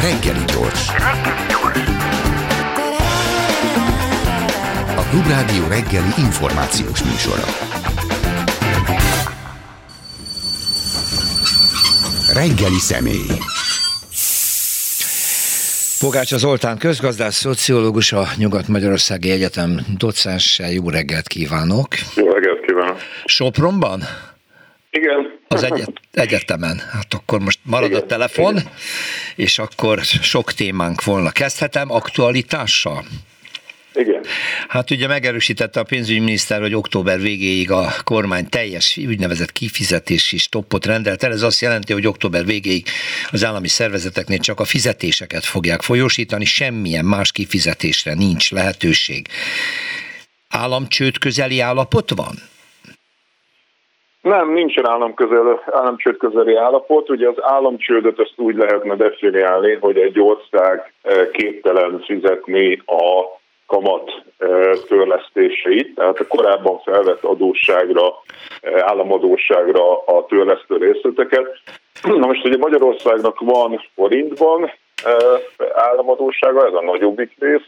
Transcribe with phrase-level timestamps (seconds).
[0.00, 0.88] Reggeli gyors.
[4.96, 7.44] A Klubrádió reggeli információs műsora.
[12.32, 13.26] Reggeli személy.
[16.00, 20.60] Pogácsa Zoltán közgazdász, szociológus, a Nyugat-Magyarországi Egyetem docens.
[20.72, 21.88] Jó reggelt kívánok!
[22.16, 22.96] Jó reggelt kívánok!
[23.24, 24.00] Sopronban?
[24.90, 25.40] Igen.
[25.54, 26.78] Az egyet, egyetemen.
[26.92, 28.02] Hát akkor most marad Igen.
[28.02, 28.70] a telefon, Igen.
[29.36, 31.30] és akkor sok témánk volna.
[31.30, 33.04] Kezdhetem aktualitással?
[33.94, 34.24] Igen.
[34.68, 41.22] Hát ugye megerősítette a pénzügyminiszter, hogy október végéig a kormány teljes úgynevezett kifizetési stoppot rendelt
[41.22, 41.32] el.
[41.32, 42.86] Ez azt jelenti, hogy október végéig
[43.30, 49.28] az állami szervezeteknél csak a fizetéseket fogják folyósítani, semmilyen más kifizetésre nincs lehetőség.
[50.48, 52.34] Államcsőd közeli állapot van?
[54.22, 57.10] Nem, nincsen államközel, államcsőd közeli állapot.
[57.10, 64.10] Ugye az államcsődöt azt úgy lehetne definiálni, hogy egy ország eh, képtelen fizetni a kamat
[64.38, 68.14] eh, törlesztéseit, tehát a korábban felvett adósságra,
[68.60, 71.48] eh, államadóságra a törlesztő részleteket.
[72.02, 74.70] Na most ugye Magyarországnak van forintban
[75.74, 77.66] államadósága, ez a nagyobbik rész,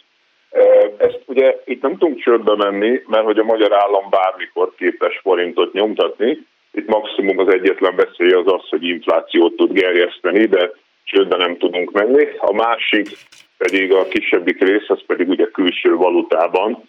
[0.97, 5.73] ezt ugye itt nem tudunk csődbe menni, mert hogy a magyar állam bármikor képes forintot
[5.73, 6.47] nyomtatni.
[6.73, 10.71] Itt maximum az egyetlen veszély az az, hogy inflációt tud gerjeszteni, de
[11.05, 12.29] csődbe nem tudunk menni.
[12.39, 13.09] A másik
[13.57, 16.89] pedig a kisebbik rész, az pedig ugye külső valutában.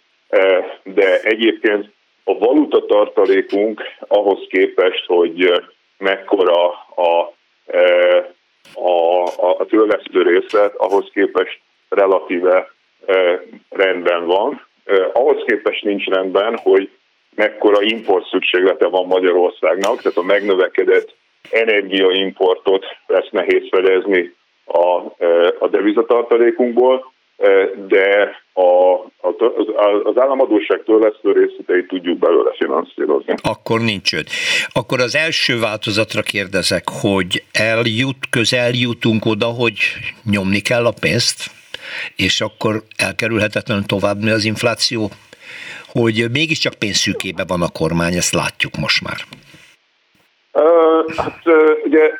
[0.82, 1.90] De egyébként
[2.24, 5.62] a valuta tartalékunk ahhoz képest, hogy
[5.98, 7.34] mekkora a,
[8.74, 12.74] a, a, a törlesztő részlet, ahhoz képest relatíve
[13.68, 14.66] rendben van.
[15.12, 16.90] Ahhoz képest nincs rendben, hogy
[17.34, 21.14] mekkora import szükséglete van Magyarországnak, tehát a megnövekedett
[21.50, 25.14] energiaimportot lesz nehéz fedezni a,
[25.58, 27.12] a devizatartalékunkból,
[27.88, 29.34] de a, a,
[30.04, 33.34] az államadóság törlesztő részleteit tudjuk belőle finanszírozni.
[33.42, 34.28] Akkor nincs öt.
[34.72, 39.78] Akkor az első változatra kérdezek, hogy eljut, közel jutunk oda, hogy
[40.30, 41.55] nyomni kell a pénzt?
[42.16, 45.10] És akkor elkerülhetetlenül tovább az infláció,
[45.86, 49.16] hogy mégiscsak pénzszűkébe van a kormány, ezt látjuk most már.
[51.16, 52.10] Hát uh, ugye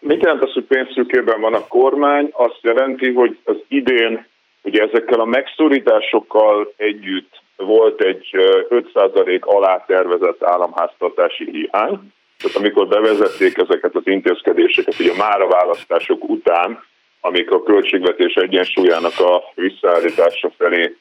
[0.00, 2.28] mit jelent az, hogy pénzszűkében van a kormány?
[2.32, 4.26] Azt jelenti, hogy az idén
[4.62, 12.12] ugye ezekkel a megszorításokkal együtt volt egy 5% alá tervezett államháztartási hiány.
[12.38, 16.84] Tehát amikor bevezették ezeket az intézkedéseket, ugye már a választások után,
[17.26, 20.96] amik a költségvetés egyensúlyának a visszaállítása felé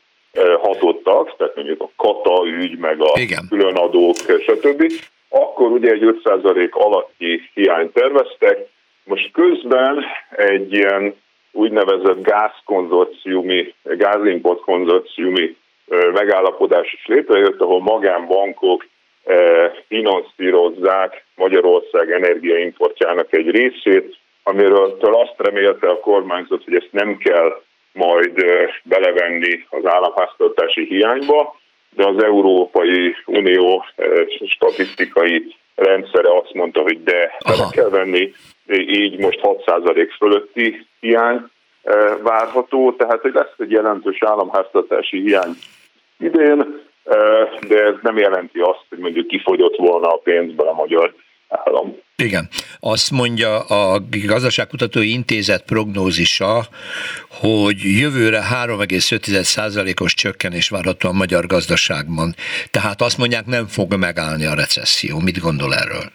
[0.61, 3.45] hatottak, tehát mondjuk a kata ügy, meg a Igen.
[3.49, 4.91] különadók, stb.,
[5.29, 8.57] akkor ugye egy 5% alatti hiányt terveztek.
[9.03, 10.05] Most közben
[10.35, 11.15] egy ilyen
[11.51, 15.55] úgynevezett gázkonzorciumi, gázimport konzorciumi
[16.13, 18.85] megállapodás is létrejött, ahol magánbankok
[19.87, 27.61] finanszírozzák Magyarország energiaimportjának egy részét, amiről azt remélte a kormányzat, hogy ezt nem kell
[27.93, 28.45] majd
[28.83, 31.55] belevenni az államháztartási hiányba,
[31.89, 33.85] de az Európai Unió
[34.47, 38.33] statisztikai rendszere azt mondta, hogy de bele kell venni,
[38.67, 41.45] így most 6% fölötti hiány
[42.23, 45.53] várható, tehát hogy lesz egy jelentős államháztartási hiány
[46.19, 46.83] idén,
[47.67, 51.13] de ez nem jelenti azt, hogy mondjuk kifogyott volna a pénzből a magyar
[51.63, 51.95] állam.
[52.17, 52.47] Igen.
[52.79, 56.61] Azt mondja a Gazdaságkutatói Intézet prognózisa,
[57.41, 62.33] hogy jövőre 3,5%-os csökkenés várható a magyar gazdaságban.
[62.71, 65.19] Tehát azt mondják, nem fog megállni a recesszió.
[65.19, 66.05] Mit gondol erről?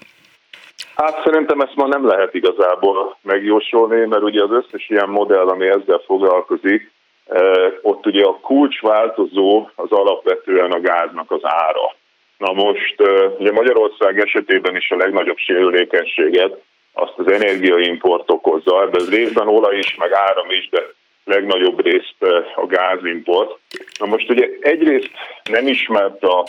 [0.95, 5.67] Hát szerintem ezt ma nem lehet igazából megjósolni, mert ugye az összes ilyen modell, ami
[5.67, 6.93] ezzel foglalkozik,
[7.27, 11.95] eh, ott ugye a kulcsváltozó az alapvetően a gáznak az ára.
[12.41, 12.95] Na most
[13.39, 16.63] ugye Magyarország esetében is a legnagyobb sérülékenységet
[16.93, 20.83] azt az energiaimport okozza, ebben részben olaj is, meg áram is, de
[21.25, 22.17] legnagyobb részt
[22.55, 23.59] a gázimport.
[23.99, 25.11] Na most ugye egyrészt
[25.51, 26.47] nem ismert a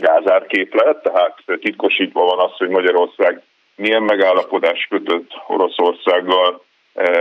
[0.00, 3.42] gázárképlet, tehát titkosítva van az, hogy Magyarország
[3.76, 6.64] milyen megállapodás kötött Oroszországgal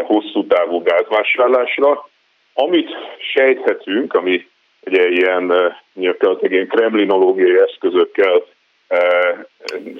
[0.03, 2.09] hosszú távú gázvásárlásra.
[2.53, 2.89] Amit
[3.33, 4.50] sejthetünk, ami
[4.85, 8.43] ugye ilyen, ilyen kremlinológiai eszközökkel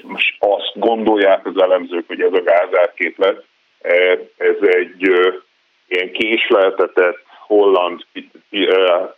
[0.02, 3.44] most azt gondolják az elemzők, hogy ez a gázárképlet,
[4.36, 5.10] ez egy
[5.88, 8.00] ilyen késleltetett holland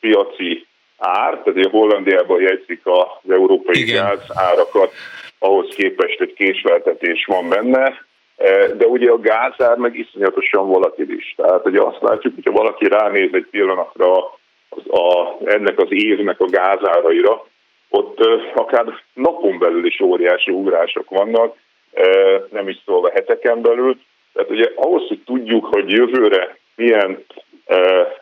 [0.01, 0.67] piaci
[0.99, 4.05] ár, tehát a Hollandiában jegyzik az európai Igen.
[4.05, 4.93] gáz árakat,
[5.39, 8.05] ahhoz képest egy késleltetés van benne,
[8.77, 11.35] de ugye a gázár meg iszonyatosan volatilis.
[11.37, 14.39] Tehát ugye azt látjuk, hogyha valaki ránéz egy pillanatra
[14.89, 17.47] a, ennek az évnek a gázáraira,
[17.89, 18.21] ott
[18.55, 21.57] akár napon belül is óriási ugrások vannak,
[22.51, 23.99] nem is szólva heteken belül.
[24.33, 27.25] Tehát ugye ahhoz, hogy tudjuk, hogy jövőre milyen,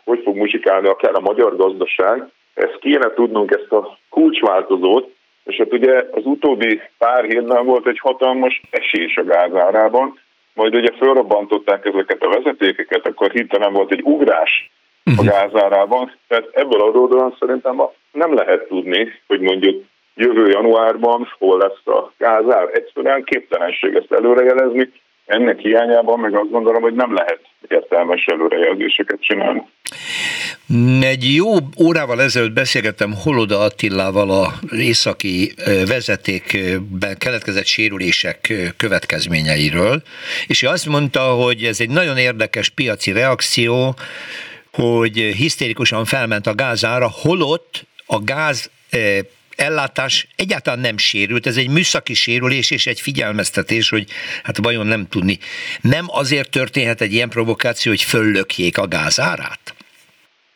[0.03, 5.09] hogy fog muzsikálni akár a magyar gazdaság, ezt kéne tudnunk, ezt a kulcsváltozót,
[5.43, 10.19] és hát ugye az utóbbi pár hétben volt egy hatalmas esés a gázárában,
[10.53, 14.71] majd ugye felrobbantották ezeket a vezetékeket, akkor hirtelen volt egy ugrás
[15.03, 15.25] a mhm.
[15.25, 19.83] gázárában, tehát ebből adódóan szerintem nem lehet tudni, hogy mondjuk
[20.15, 22.69] jövő januárban hol lesz a gázár.
[22.73, 24.91] Egyszerűen képtelenség ezt előrejelezni,
[25.25, 29.61] ennek hiányában meg azt gondolom, hogy nem lehet értelmes előrejelzéseket csinálni.
[31.01, 31.51] Egy jó
[31.83, 35.53] órával ezelőtt beszélgettem Holoda Attilával a északi
[35.87, 40.01] vezetékben keletkezett sérülések következményeiről,
[40.47, 43.95] és ő azt mondta, hogy ez egy nagyon érdekes piaci reakció,
[44.77, 48.71] hogy hisztérikusan felment a gázára, holott a gáz
[49.55, 54.05] ellátás egyáltalán nem sérült, ez egy műszaki sérülés és egy figyelmeztetés, hogy
[54.43, 55.37] hát vajon nem tudni.
[55.81, 59.73] Nem azért történhet egy ilyen provokáció, hogy föllökjék a gázárát?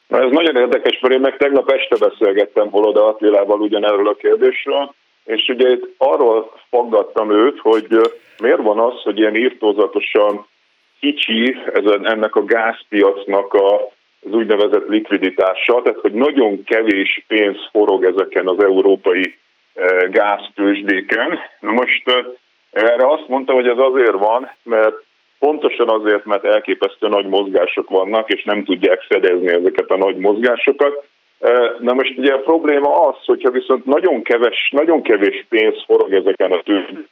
[0.08, 4.94] Na ez nagyon érdekes, mert én meg tegnap este beszélgettem Holoda Attilával ugyanerről a kérdésről,
[5.26, 7.88] és ugye itt arról faggattam őt, hogy
[8.38, 10.48] miért van az, hogy ilyen írtózatosan
[11.00, 13.92] kicsi ezen, ennek a gázpiacnak a
[14.26, 19.38] az úgynevezett likviditással, tehát hogy nagyon kevés pénz forog ezeken az európai
[19.74, 21.40] eh, gáztősdéken.
[21.60, 22.26] Na most eh,
[22.72, 24.96] erre azt mondta, hogy ez azért van, mert
[25.40, 31.06] pontosan azért, mert elképesztő nagy mozgások vannak, és nem tudják fedezni ezeket a nagy mozgásokat.
[31.40, 36.14] Eh, na most ugye a probléma az, hogyha viszont nagyon, keves, nagyon kevés pénz forog
[36.14, 37.10] ezeken a tőzsdéken,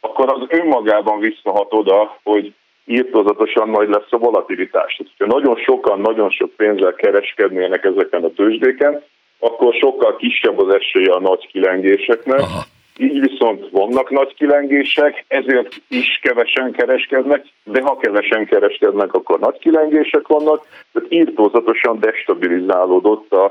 [0.00, 2.52] akkor az önmagában visszahat oda, hogy
[2.88, 5.00] írtozatosan nagy lesz a volatilitás.
[5.18, 9.02] Ha nagyon sokan, nagyon sok pénzzel kereskednének ezeken a tőzsdéken,
[9.38, 12.38] akkor sokkal kisebb az esélye a nagy kilengéseknek.
[12.38, 12.62] Aha.
[13.00, 19.58] Így viszont vannak nagy kilengések, ezért is kevesen kereskednek, de ha kevesen kereskednek, akkor nagy
[19.58, 23.44] kilengések vannak, tehát írtózatosan destabilizálódott a,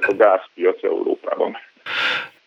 [0.00, 1.56] a gázpiac Európában.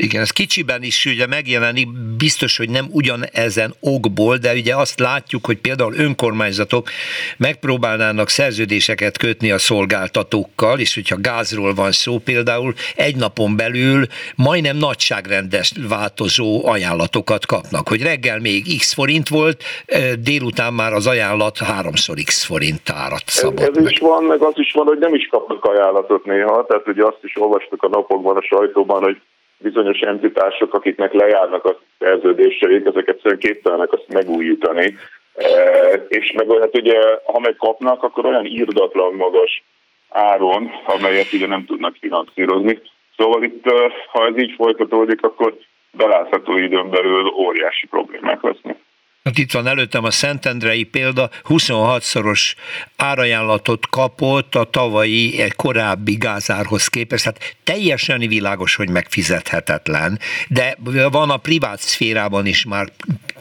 [0.03, 5.45] Igen, ez kicsiben is ugye megjelenik, biztos, hogy nem ugyanezen okból, de ugye azt látjuk,
[5.45, 6.89] hogy például önkormányzatok
[7.37, 14.05] megpróbálnának szerződéseket kötni a szolgáltatókkal, és hogyha gázról van szó például, egy napon belül
[14.35, 19.63] majdnem nagyságrendes változó ajánlatokat kapnak, hogy reggel még x forint volt,
[20.19, 23.59] délután már az ajánlat háromszor x forint árat szabad.
[23.59, 26.87] Ez, ez is van, meg az is van, hogy nem is kapnak ajánlatot néha, tehát
[26.87, 29.17] ugye azt is olvastuk a napokban a sajtóban, hogy
[29.59, 34.95] bizonyos entitások, akiknek lejárnak a szerződéseik, ezek egyszerűen képtelenek azt megújítani.
[35.35, 35.47] E,
[36.07, 39.63] és meg hát ugye, ha megkapnak, akkor olyan írdatlan magas
[40.09, 42.81] áron, amelyet ugye nem tudnak finanszírozni.
[43.17, 45.57] Szóval itt, e, ha ez így folytatódik, akkor
[45.91, 48.77] belátható időn belül óriási problémák lesznek.
[49.33, 52.55] Itt van előttem a Szentendrei példa, 26-szoros
[52.95, 60.77] árajánlatot kapott a tavalyi egy korábbi gázárhoz képest, hát teljesen világos, hogy megfizethetetlen, de
[61.11, 62.91] van a privát szférában is már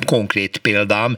[0.05, 1.17] konkrét példám.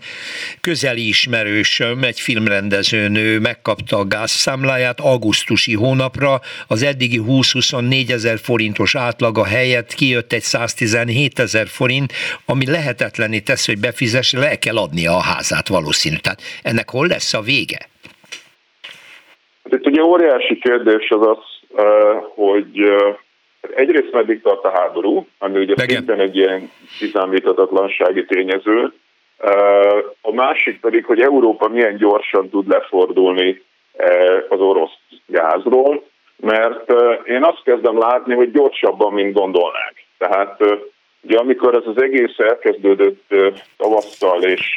[0.60, 9.44] Közeli ismerősöm, egy filmrendezőnő megkapta a gázszámláját augusztusi hónapra, az eddigi 20-24 ezer forintos átlaga
[9.44, 12.12] helyett kijött egy 117 ezer forint,
[12.44, 16.16] ami lehetetlené tesz, hogy befizesse, le kell adnia a házát valószínű.
[16.16, 17.78] Tehát ennek hol lesz a vége?
[19.64, 21.38] Hát itt ugye óriási kérdés az az,
[22.34, 22.80] hogy
[23.74, 28.92] egyrészt meddig tart a háború, ami ugye szintén egy ilyen kiszámíthatatlansági tényező,
[30.20, 33.62] a másik pedig, hogy Európa milyen gyorsan tud lefordulni
[34.48, 36.92] az orosz gázról, mert
[37.24, 40.06] én azt kezdem látni, hogy gyorsabban, mint gondolnák.
[40.18, 40.62] Tehát
[41.22, 43.34] ugye amikor ez az egész elkezdődött
[43.76, 44.74] tavasszal, és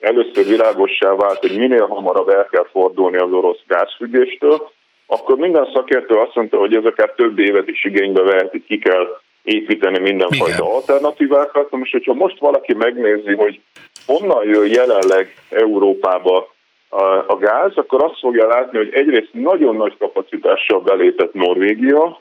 [0.00, 4.70] először világossá vált, hogy minél hamarabb el kell fordulni az orosz gázfüggéstől,
[5.06, 8.78] akkor minden szakértő azt mondta, hogy ez akár több évet is igénybe vehet, hogy ki
[8.78, 10.72] kell építeni mindenfajta Igen.
[10.72, 11.70] alternatívákat.
[11.70, 13.60] Most, hogyha most valaki megnézi, hogy
[14.06, 16.54] honnan jön jelenleg Európába
[16.88, 22.20] a, a gáz, akkor azt fogja látni, hogy egyrészt nagyon nagy kapacitással belépett Norvégia,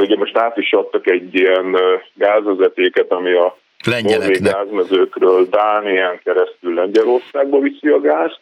[0.00, 1.76] ugye most át is adtak egy ilyen
[2.14, 3.56] gázvezetéket, ami a
[3.86, 8.40] norvég gázmezőkről Dánián keresztül Lengyelországba viszi a gázt,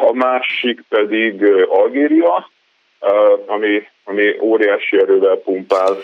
[0.00, 2.50] a másik pedig Algéria,
[3.46, 5.96] ami, ami óriási erővel pumpál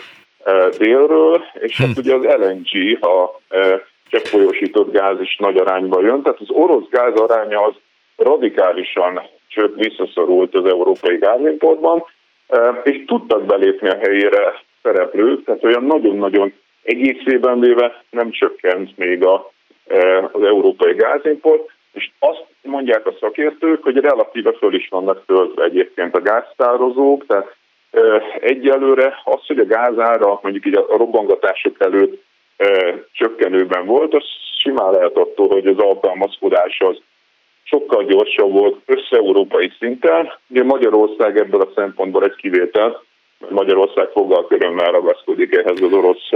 [0.77, 1.99] délről, és hát hm.
[1.99, 3.39] ugye az LNG, a
[4.09, 7.73] cseppfolyósított gáz is nagy arányba jön, tehát az orosz gáz aránya az
[8.15, 12.05] radikálisan csőtt visszaszorult az európai gázimportban,
[12.83, 16.53] és tudtak belépni a helyére szereplők, tehát olyan nagyon-nagyon
[16.83, 19.51] egészében véve nem csökkent még a,
[20.31, 26.15] az európai gázimport, és azt mondják a szakértők, hogy relatíve föl is vannak töltve egyébként
[26.15, 27.55] a gáztározók, tehát
[28.39, 32.23] egyelőre az, hogy a gázára mondjuk így a robbangatások előtt
[33.11, 34.23] csökkenőben volt, az
[34.57, 37.01] simán lehet attól, hogy az alkalmazkodás az
[37.69, 40.31] sokkal gyorsabb volt össze-európai szinten.
[40.49, 43.03] Ugye Magyarország ebből a szempontból egy kivétel,
[43.49, 46.29] Magyarország fogal körömmel ragaszkodik ehhez az orosz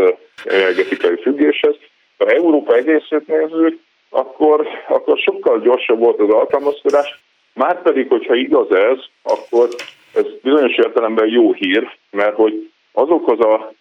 [0.43, 1.75] energetikai függéshez.
[2.17, 7.21] Ha Európa egészét nézzük, akkor, akkor sokkal gyorsabb volt az alkalmazkodás.
[7.53, 9.69] Márpedig, hogyha igaz ez, akkor
[10.13, 13.73] ez bizonyos értelemben jó hír, mert hogy azokhoz a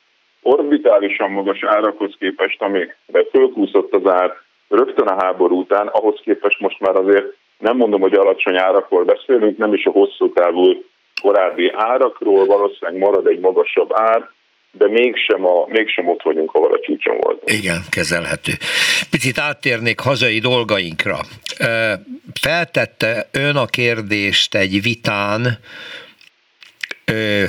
[0.43, 4.42] orbitálisan magas árakhoz képest, amikre fölkúszott az ár
[4.73, 7.27] rögtön a háború után, ahhoz képest most már azért
[7.59, 10.85] nem mondom, hogy alacsony árakról beszélünk, nem is a hosszú távú
[11.23, 14.31] korábbi árakról, valószínűleg marad egy magasabb ár,
[14.71, 17.51] de mégsem, a, mégsem ott vagyunk, ahol a csúcson volt.
[17.51, 18.53] Igen, kezelhető.
[19.11, 21.19] Picit áttérnék hazai dolgainkra.
[22.41, 25.59] Feltette ön a kérdést egy vitán,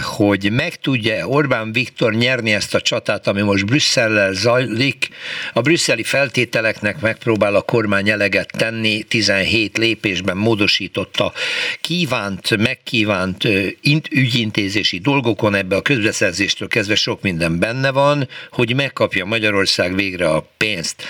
[0.01, 5.09] hogy meg tudja Orbán Viktor nyerni ezt a csatát, ami most Brüsszellel zajlik.
[5.53, 11.33] A brüsszeli feltételeknek megpróbál a kormány eleget tenni, 17 lépésben módosította
[11.81, 13.47] kívánt, megkívánt
[14.09, 20.47] ügyintézési dolgokon, ebbe a közbeszerzéstől kezdve sok minden benne van, hogy megkapja Magyarország végre a
[20.57, 21.03] pénzt.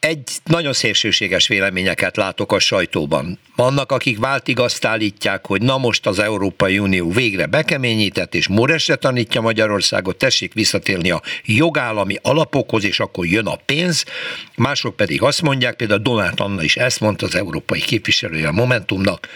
[0.00, 3.38] Egy nagyon szélsőséges véleményeket látok a sajtóban.
[3.56, 8.94] Vannak, akik váltig azt állítják, hogy na most az Európai Unió végre bekeményített, és Moresre
[8.94, 14.04] tanítja Magyarországot, tessék visszatérni a jogállami alapokhoz, és akkor jön a pénz.
[14.56, 19.28] Mások pedig azt mondják, például Donát Anna is ezt mondta, az európai képviselője a Momentumnak,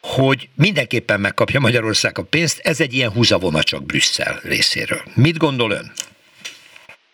[0.00, 5.02] hogy mindenképpen megkapja Magyarország a pénzt, ez egy ilyen húzavona csak Brüsszel részéről.
[5.14, 5.92] Mit gondol ön?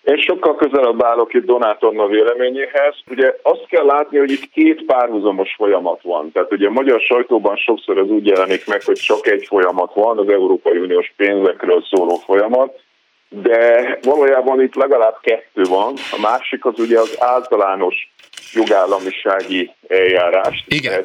[0.07, 2.95] Én sokkal közelebb állok itt Donátorna véleményéhez.
[3.11, 6.33] Ugye azt kell látni, hogy itt két párhuzamos folyamat van.
[6.33, 10.19] Tehát ugye a magyar sajtóban sokszor ez úgy jelenik meg, hogy csak egy folyamat van,
[10.19, 12.81] az Európai Uniós pénzekről szóló folyamat,
[13.29, 15.95] de valójában itt legalább kettő van.
[16.11, 18.13] A másik az ugye az általános
[18.53, 21.05] jogállamisági eljárás, Igen.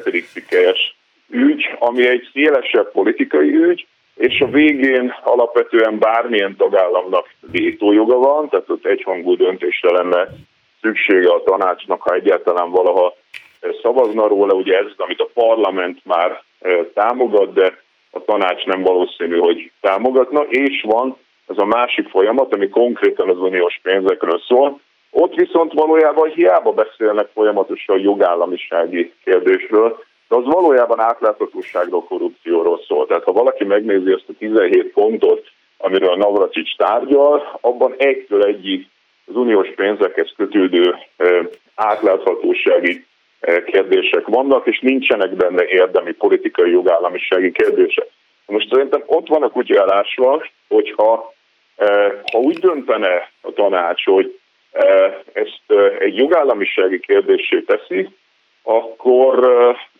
[1.28, 3.86] ügy, ami egy szélesebb politikai ügy,
[4.28, 10.28] és a végén alapvetően bármilyen tagállamnak vétójoga van, tehát ott egyhangú döntésre lenne
[10.80, 13.14] szüksége a tanácsnak, ha egyáltalán valaha
[13.82, 14.54] szavazna róla.
[14.54, 16.42] Ugye ez, amit a parlament már
[16.94, 17.78] támogat, de
[18.10, 21.16] a tanács nem valószínű, hogy támogatna, és van
[21.48, 24.80] ez a másik folyamat, ami konkrétan az uniós pénzekről szól.
[25.10, 33.06] Ott viszont valójában hiába beszélnek folyamatosan a jogállamisági kérdésről, de az valójában átláthatóságról, korrupcióról szól.
[33.06, 35.46] Tehát ha valaki megnézi ezt a 17 pontot,
[35.78, 38.86] amiről Navracsics tárgyal, abban egytől egyig
[39.26, 40.94] az uniós pénzekhez kötődő
[41.74, 43.04] átláthatósági
[43.64, 48.08] kérdések vannak, és nincsenek benne érdemi politikai jogállamisági kérdések.
[48.46, 51.34] Most szerintem ott van a kutya elásva, hogyha
[52.32, 54.38] ha úgy döntene a tanács, hogy
[55.32, 58.08] ezt egy jogállamisági kérdésé teszi,
[58.62, 59.46] akkor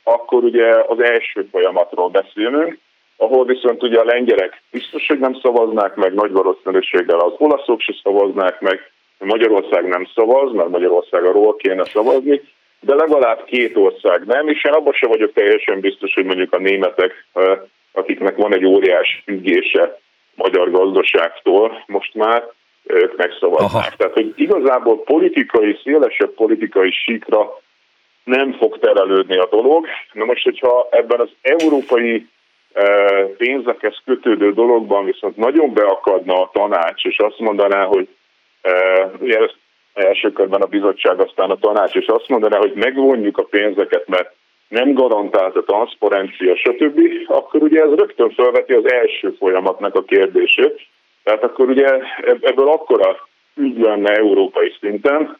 [0.03, 2.79] akkor ugye az első folyamatról beszélünk,
[3.17, 7.95] ahol viszont ugye a lengyelek biztos, hogy nem szavaznák meg, nagy valószínűséggel az olaszok se
[8.03, 12.41] szavaznák meg, Magyarország nem szavaz, mert Magyarország arról kéne szavazni,
[12.81, 16.59] de legalább két ország nem, és én abban sem vagyok teljesen biztos, hogy mondjuk a
[16.59, 17.27] németek,
[17.93, 19.99] akiknek van egy óriás függése
[20.35, 22.49] magyar gazdaságtól most már,
[22.85, 23.71] ők megszavaznák.
[23.71, 23.97] Aha.
[23.97, 27.62] Tehát, hogy igazából politikai, szélesebb politikai síkra
[28.25, 29.87] nem fog terelődni a dolog.
[30.13, 32.27] Na most, hogyha ebben az európai
[32.73, 32.83] e,
[33.37, 38.09] pénzekhez kötődő dologban viszont nagyon beakadna a tanács, és azt mondaná, hogy
[38.63, 38.73] e,
[39.21, 39.57] ugye ezt
[39.95, 44.35] első körben a bizottság, aztán a tanács, és azt mondaná, hogy megvonjuk a pénzeket, mert
[44.69, 50.81] nem garantált a transzparencia, stb., akkor ugye ez rögtön felveti az első folyamatnak a kérdését.
[51.23, 51.99] Tehát akkor ugye
[52.41, 55.39] ebből akkora ügy lenne európai szinten,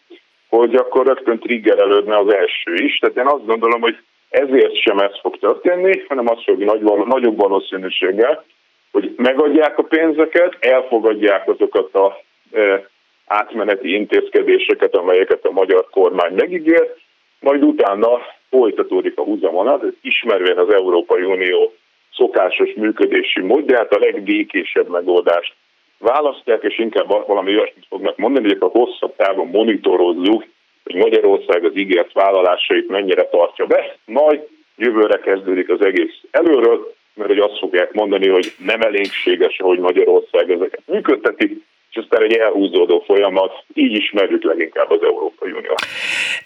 [0.57, 2.99] hogy akkor rögtön triggerelődne az első is.
[2.99, 3.97] Tehát én azt gondolom, hogy
[4.29, 8.45] ezért sem ez fog történni, hanem az fog nagy, nagyobb valószínűséggel,
[8.93, 12.17] hogy megadják a pénzeket, elfogadják azokat a
[12.53, 12.89] e,
[13.27, 16.99] átmeneti intézkedéseket, amelyeket a magyar kormány megígért,
[17.41, 21.73] majd utána folytatódik a húzavonat, ismervén az Európai Unió
[22.13, 25.55] szokásos működési módját, a legbékésebb megoldást
[26.03, 30.45] választják, és inkább valami olyasmit fognak mondani, hogy a hosszabb távon monitorozzuk,
[30.85, 34.41] hogy Magyarország az ígért vállalásait mennyire tartja be, majd
[34.77, 40.51] jövőre kezdődik az egész előről, mert hogy azt fogják mondani, hogy nem elégséges, hogy Magyarország
[40.51, 45.75] ezeket működteti, és aztán egy elhúzódó folyamat, így ismerjük leginkább az Európai Unió.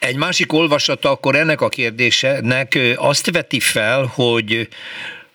[0.00, 4.68] Egy másik olvasata akkor ennek a kérdésenek azt veti fel, hogy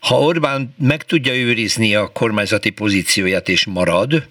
[0.01, 4.24] ha Orbán meg tudja őrizni a kormányzati pozícióját és marad,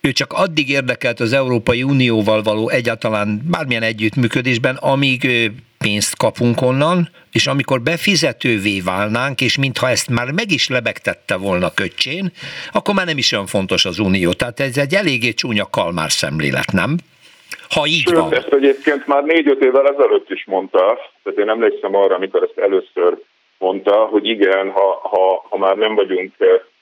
[0.00, 7.08] ő csak addig érdekelt az Európai Unióval való egyáltalán bármilyen együttműködésben, amíg pénzt kapunk onnan,
[7.32, 12.32] és amikor befizetővé válnánk, és mintha ezt már meg is lebegtette volna köcsén,
[12.72, 14.32] akkor már nem is olyan fontos az Unió.
[14.32, 16.96] Tehát ez egy eléggé csúnya kalmár szemlélet, nem?
[17.70, 18.34] Ha így Sőt, van.
[18.34, 23.18] ezt egyébként már négy-öt évvel ezelőtt is mondta, tehát én emlékszem arra, amikor ezt először
[23.58, 26.32] mondta, hogy igen, ha, ha, ha már nem vagyunk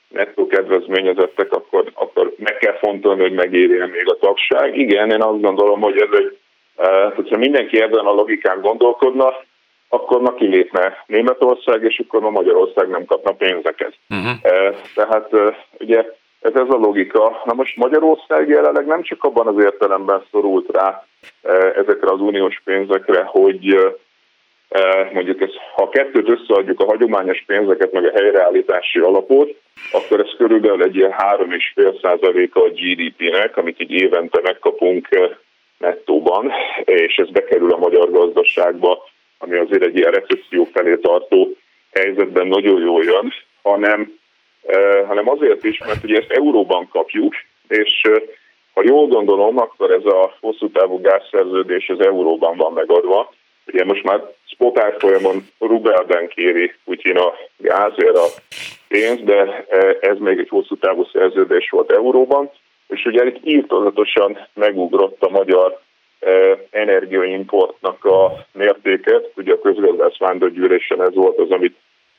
[0.08, 4.78] nettó kedvezményezettek, akkor, akkor meg kell fontolni, hogy megérjen még a tagság.
[4.78, 6.38] Igen, én azt gondolom, hogy ez egy,
[6.76, 9.32] eh, hogyha mindenki ebben a logikán gondolkodna,
[9.88, 13.94] akkor ma kilépne Németország, és akkor ma Magyarország nem kapna pénzeket.
[14.08, 14.32] Uh-huh.
[14.94, 16.04] Tehát eh, ugye
[16.44, 17.42] ez ez a logika.
[17.44, 21.04] Na most Magyarország jelenleg nem csak abban az értelemben szorult rá
[21.74, 23.94] ezekre az uniós pénzekre, hogy
[25.12, 29.54] mondjuk ez, ha a kettőt összeadjuk a hagyományos pénzeket, meg a helyreállítási alapot,
[29.92, 35.09] akkor ez körülbelül egy ilyen 3,5 százaléka a GDP-nek, amit így évente megkapunk
[35.78, 36.52] nettóban,
[36.85, 41.56] és ez bekerül a magyar gazdaságba, ami azért egy ilyen recesszió felé tartó
[41.92, 44.18] helyzetben nagyon jól jön, hanem,
[45.06, 47.35] hanem azért is, mert ugye ezt euróban kapjuk,
[47.68, 48.02] és
[48.75, 53.33] ha jól gondolom, akkor ez a hosszú távú gázszerződés az euróban van megadva,
[53.66, 54.21] Ugye most már
[54.54, 58.26] spot árfolyamon rubelben kéri Putyin a gázért a
[58.88, 62.50] pénzt, de e, ez még egy hosszú távú szerződés volt euróban,
[62.88, 65.80] és ugye itt írtozatosan megugrott a magyar
[66.21, 66.30] e,
[66.71, 69.30] energiaimportnak a mértéket.
[69.37, 71.76] Ugye a közgazdász vándorgyűlésen ez volt az, amit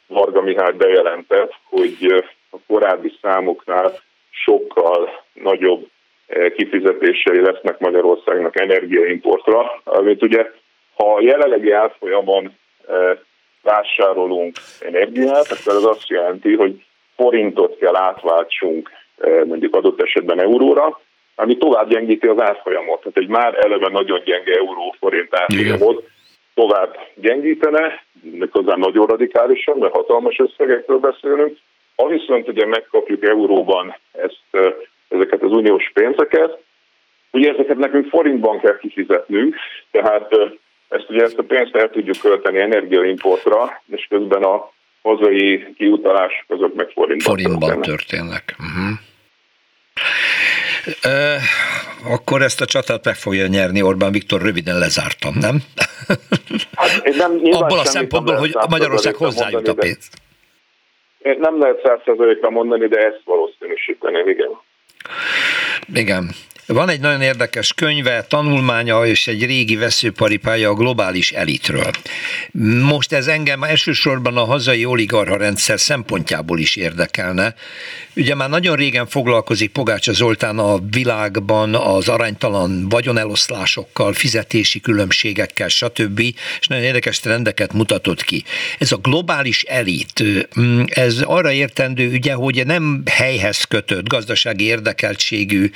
[0.08, 5.88] Varga Mihály bejelentett, hogy a korábbi számoknál sokkal nagyobb
[6.27, 10.51] e, kifizetései lesznek Magyarországnak energiaimportra, amit ugye
[10.96, 12.55] ha a jelenlegi árfolyamon
[12.88, 12.94] e,
[13.62, 16.84] vásárolunk energiát, akkor az azt jelenti, hogy
[17.16, 21.00] forintot kell átváltsunk e, mondjuk adott esetben euróra,
[21.36, 23.00] ami tovább gyengíti az árfolyamot.
[23.00, 26.03] Tehát egy már eleve nagyon gyenge euró-forint árfolyamot
[26.53, 31.58] tovább gyengítene, méghozzá nagyon radikálisan, mert hatalmas összegekről beszélünk.
[31.96, 34.75] Ha viszont ugye megkapjuk euróban ezt, e,
[35.10, 36.58] ezeket az uniós pénzeket,
[37.31, 39.55] ugye ezeket nekünk forintban kell kifizetnünk,
[39.92, 40.36] tehát
[40.89, 46.75] ezt ugye ezt a pénzt el tudjuk költeni energiaimportra, és közben a hazai kiutalások azok
[46.75, 48.55] meg forintban, forintban történnek.
[48.59, 48.98] Uh-huh.
[51.05, 55.57] Uh, akkor ezt a csatát meg fogja nyerni Orbán Viktor, röviden lezártam, nem?
[56.75, 60.13] Hát, nem Abból a szempontból, hogy Magyarország hozzájut a pénzt.
[61.39, 64.50] Nem lehet százszerzalékra mondani, de ezt valószínűsíteni, igen.
[65.93, 66.29] Igen.
[66.68, 71.92] Van egy nagyon érdekes könyve, tanulmánya és egy régi veszőparipája a globális elitről.
[72.82, 77.56] Most ez engem elsősorban a hazai oligarha rendszer szempontjából is érdekelne.
[78.18, 86.20] Ugye már nagyon régen foglalkozik Pogácsa Zoltán a világban az aránytalan vagyoneloszlásokkal, fizetési különbségekkel, stb.
[86.60, 88.44] és nagyon érdekes trendeket mutatott ki.
[88.80, 90.24] Ez a globális elit,
[90.86, 95.72] ez arra értendő ugye, hogy nem helyhez kötött gazdasági érdekeltségű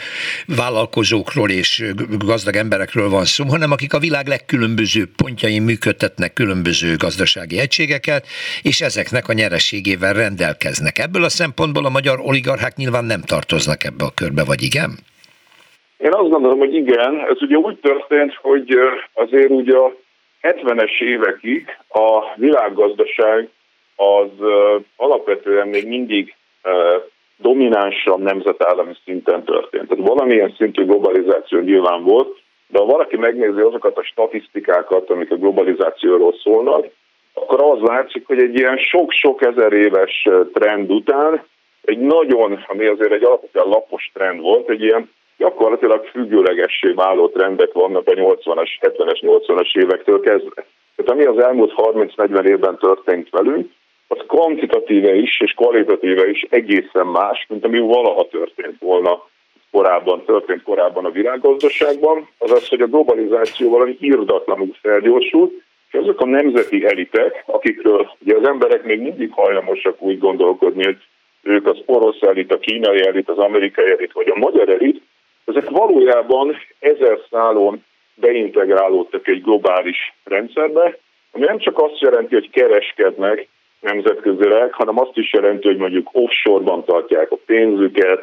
[0.46, 7.60] vállalkozókról és gazdag emberekről van szó, hanem akik a világ legkülönbözőbb pontjain működtetnek különböző gazdasági
[7.60, 8.28] egységeket,
[8.62, 11.00] és ezeknek a nyereségével rendelkeznek.
[11.00, 14.92] Ebből a szempontból a magyar oligarchák nyilván nem tartoznak ebbe a körbe, vagy igen?
[15.98, 17.14] Én azt gondolom, hogy igen.
[17.30, 18.78] Ez ugye úgy történt, hogy
[19.14, 19.96] azért ugye a
[20.42, 23.50] 70-es évekig a világgazdaság
[23.96, 24.32] az
[24.96, 26.36] alapvetően még mindig
[27.38, 29.88] dominánsabb nemzetállami szinten történt.
[29.88, 32.38] Tehát valamilyen szintű globalizáció nyilván volt,
[32.68, 36.86] de ha valaki megnézi azokat a statisztikákat, amik a globalizációról szólnak,
[37.34, 41.44] akkor az látszik, hogy egy ilyen sok-sok ezer éves trend után
[41.90, 47.72] egy nagyon, ami azért egy alapvetően lapos trend volt, egy ilyen gyakorlatilag függőlegessé váló trendek
[47.74, 50.66] vannak a 80-as, 70-es, 80-as évektől kezdve.
[50.96, 53.72] Tehát ami az elmúlt 30-40 évben történt velünk,
[54.08, 59.28] az kvantitatíve is és kvalitatíve is egészen más, mint ami valaha történt volna
[59.72, 65.52] korábban, történt korábban a világgazdaságban, az az, hogy a globalizáció valami írdatlanul felgyorsult,
[65.92, 70.98] és azok a nemzeti elitek, akikről ugye az emberek még mindig hajlamosak úgy gondolkodni, hogy
[71.44, 75.02] ők az orosz elit, a kínai elit, az amerikai elit, vagy a magyar elit,
[75.46, 77.84] ezek valójában ezer szálon
[78.16, 80.98] beintegrálódtak egy globális rendszerbe,
[81.32, 83.48] ami nem csak azt jelenti, hogy kereskednek
[83.80, 88.20] nemzetközileg, hanem azt is jelenti, hogy mondjuk offshore-ban tartják a pénzüket,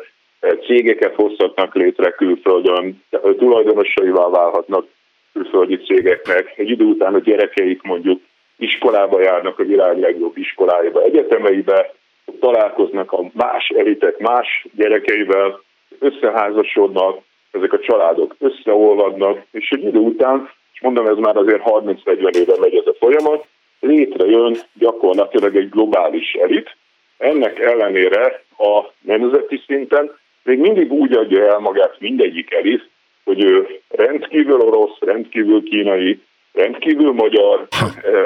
[0.66, 3.02] cégeket hozhatnak létre külföldön,
[3.38, 4.86] tulajdonosaivá válhatnak
[5.32, 8.20] külföldi cégeknek, egy idő után a gyerekeik mondjuk
[8.56, 11.94] iskolába járnak a világ legjobb iskolájába, egyetemeibe,
[12.40, 15.60] találkoznak a más elitek más gyerekeivel,
[15.98, 17.18] összeházasodnak,
[17.50, 22.54] ezek a családok összeolvadnak, és egy idő után, és mondom, ez már azért 30-40 éve
[22.60, 23.46] megy ez a folyamat,
[23.80, 26.76] létrejön gyakorlatilag egy globális elit.
[27.18, 30.10] Ennek ellenére a nemzeti szinten
[30.42, 32.88] még mindig úgy adja el magát mindegyik elit,
[33.24, 36.20] hogy ő rendkívül orosz, rendkívül kínai,
[36.52, 37.66] rendkívül magyar,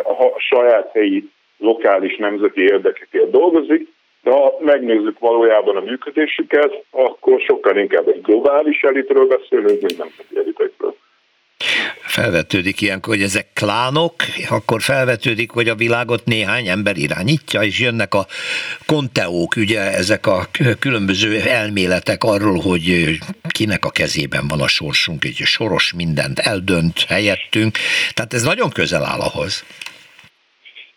[0.04, 3.88] a saját helyi lokális nemzeti érdekekért dolgozik,
[4.22, 10.36] de ha megnézzük valójában a működésüket, akkor sokkal inkább egy globális elitről beszélünk, mint nemzeti
[10.36, 10.94] elitekről
[12.10, 14.14] felvetődik ilyenkor, hogy ezek klánok,
[14.48, 18.26] akkor felvetődik, hogy a világot néhány ember irányítja, és jönnek a
[18.86, 20.46] konteók, ugye ezek a
[20.78, 23.18] különböző elméletek arról, hogy
[23.48, 27.78] kinek a kezében van a sorsunk, egy soros mindent eldönt helyettünk,
[28.14, 29.64] tehát ez nagyon közel áll ahhoz.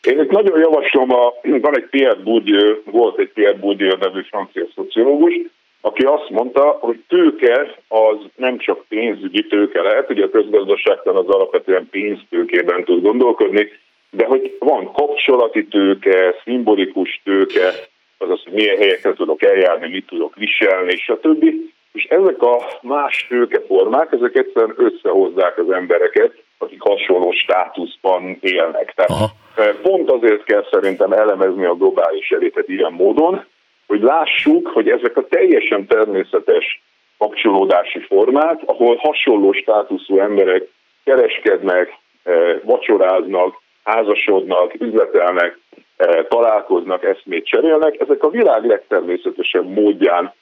[0.07, 4.65] Én itt nagyon javaslom, a, van egy Pierre Bourdieu, volt egy Pierre Bourdieu nevű francia
[4.75, 5.33] szociológus,
[5.81, 11.27] aki azt mondta, hogy tőke az nem csak pénzügyi tőke lehet, ugye a közgazdaságtan az
[11.27, 13.71] alapvetően pénztőkében tud gondolkodni,
[14.09, 17.73] de hogy van kapcsolati tőke, szimbolikus tőke,
[18.17, 21.73] azaz, hogy milyen helyekre tudok eljárni, mit tudok viselni, többi.
[21.93, 28.93] És ezek a más tőkeformák, ezek egyszerűen összehozzák az embereket, akik hasonló státuszban élnek.
[28.95, 29.29] Tehát Aha.
[29.55, 33.45] Eh, pont azért kell szerintem elemezni a globális elitet ilyen módon,
[33.87, 36.81] hogy lássuk, hogy ezek a teljesen természetes
[37.17, 40.67] kapcsolódási formák, ahol hasonló státuszú emberek
[41.03, 45.59] kereskednek, eh, vacsoráznak, házasodnak, üzletelnek,
[45.97, 50.33] eh, találkoznak, eszmét cserélnek, ezek a világ legtermészetesebb módján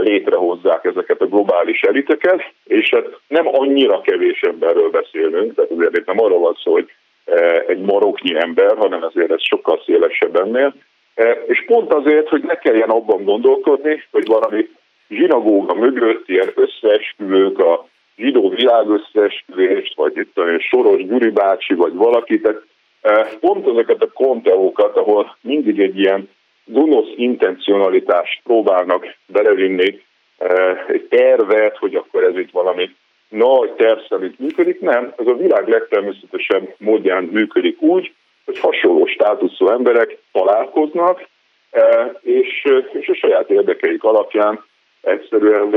[0.00, 6.06] létrehozzák ezeket a globális eliteket, és hát nem annyira kevés emberről beszélünk, tehát azért itt
[6.06, 6.90] nem arról van szó, hogy
[7.66, 10.74] egy maroknyi ember, hanem azért ez sokkal szélesebb ennél,
[11.46, 14.68] és pont azért, hogy ne kelljen abban gondolkodni, hogy valami
[15.08, 22.40] zsinagóga mögött ilyen összeesküvők, a zsidó világösszeesküvést, vagy itt a Soros Gyuri bácsi, vagy valaki,
[22.40, 22.62] tehát
[23.40, 26.28] pont ezeket a konteókat, ahol mindig egy ilyen
[26.64, 30.02] gonosz intencionalitást próbálnak belevinni,
[30.38, 32.90] e, egy tervet, hogy akkor ez itt valami
[33.28, 38.12] nagy terv szerint működik, nem, ez a világ legtermészetesebb módján működik úgy,
[38.44, 41.28] hogy hasonló státuszú emberek találkoznak,
[41.70, 44.64] e, és, és a saját érdekeik alapján
[45.00, 45.70] egyszerűen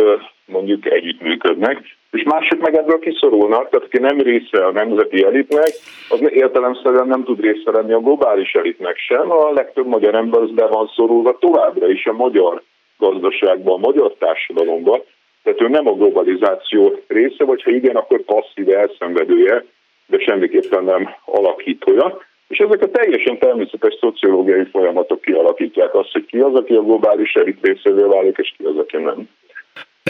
[0.46, 1.82] mondjuk együttműködnek,
[2.12, 5.72] és mások meg ebből kiszorulnak, tehát aki nem része a nemzeti elitnek,
[6.10, 9.32] az értelemszerűen nem tud része lenni a globális elitnek sem.
[9.32, 12.64] A legtöbb magyar ember az be van szorulva továbbra is a magyar
[12.98, 15.02] gazdaságban, a magyar társadalomban,
[15.44, 19.66] tehát ő nem a globalizáció része, vagy ha igen, akkor passzív elszenvedője,
[20.06, 22.18] de semmiképpen nem alakítója.
[22.48, 27.34] És ezek a teljesen természetes szociológiai folyamatok kialakítják azt, hogy ki az, aki a globális
[27.34, 29.30] elit részévé válik, és ki az, aki nem.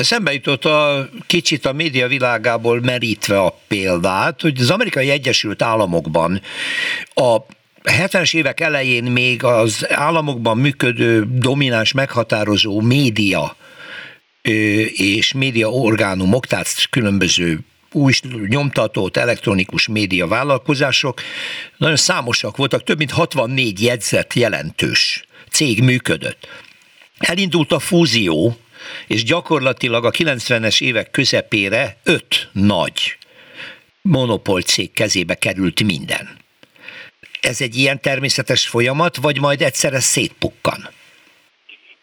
[0.03, 6.41] Szembe jutott a kicsit a média világából merítve a példát, hogy az amerikai Egyesült Államokban
[7.13, 7.37] a
[7.83, 13.55] 70-es évek elején még az államokban működő domináns meghatározó média
[14.93, 17.59] és média orgánumok, tehát különböző
[17.91, 18.13] új
[18.47, 21.21] nyomtatott elektronikus média vállalkozások
[21.77, 26.47] nagyon számosak voltak, több mint 64 jegyzet jelentős cég működött.
[27.17, 28.57] Elindult a fúzió,
[29.07, 33.17] és gyakorlatilag a 90-es évek közepére öt nagy
[34.01, 36.27] monopól cég kezébe került minden.
[37.41, 40.79] Ez egy ilyen természetes folyamat, vagy majd egyszerre szétpukkan?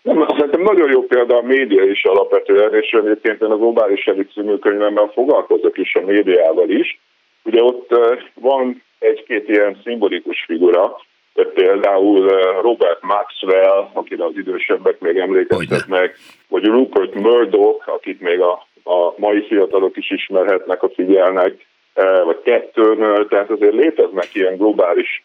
[0.02, 4.32] Nem, szerintem nagyon jó példa a média is alapvetően, és egyébként én a Globális Elit
[4.32, 7.00] című könyvemben foglalkozok is a médiával is.
[7.42, 7.88] Ugye ott
[8.34, 10.96] van egy-két ilyen szimbolikus figura,
[11.54, 12.28] például
[12.62, 16.18] Robert Maxwell, akire az idősebbek még emlékeztetnek,
[16.48, 21.66] vagy Rupert Murdoch, akit még a, a mai fiatalok is ismerhetnek, a figyelnek,
[22.24, 25.24] vagy Ted Turner, tehát azért léteznek ilyen globális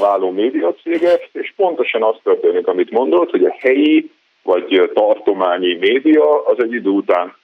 [0.00, 4.10] váló médiacégek, és pontosan az történik, amit mondott, hogy a helyi
[4.42, 7.34] vagy tartományi média az egy idő után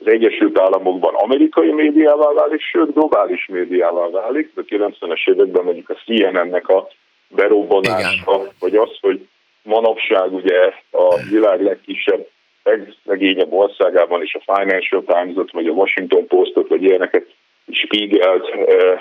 [0.00, 4.50] az Egyesült Államokban amerikai médiává válik, sőt globális médiává válik.
[4.56, 6.88] A 90-es években mondjuk a CNN-nek a
[7.30, 9.28] berobbanása, vagy az, hogy
[9.62, 12.26] manapság ugye a világ legkisebb,
[12.62, 17.26] legszegényebb országában is a Financial Times-ot, vagy a Washington Postot, vagy ilyeneket
[17.72, 19.00] Spiegelt eh,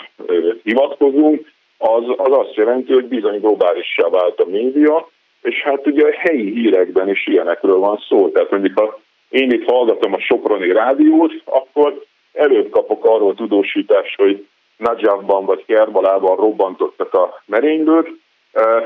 [0.63, 5.09] hivatkozunk, az, az azt jelenti, hogy bizony globálissá vált a média,
[5.41, 8.29] és hát ugye a helyi hírekben is ilyenekről van szó.
[8.29, 14.47] Tehát mondjuk, ha én itt hallgatom a Soproni rádiót, akkor előbb kapok arról tudósítást, hogy
[14.79, 18.09] Najafban vagy Kerbalában robbantottak a merénylők,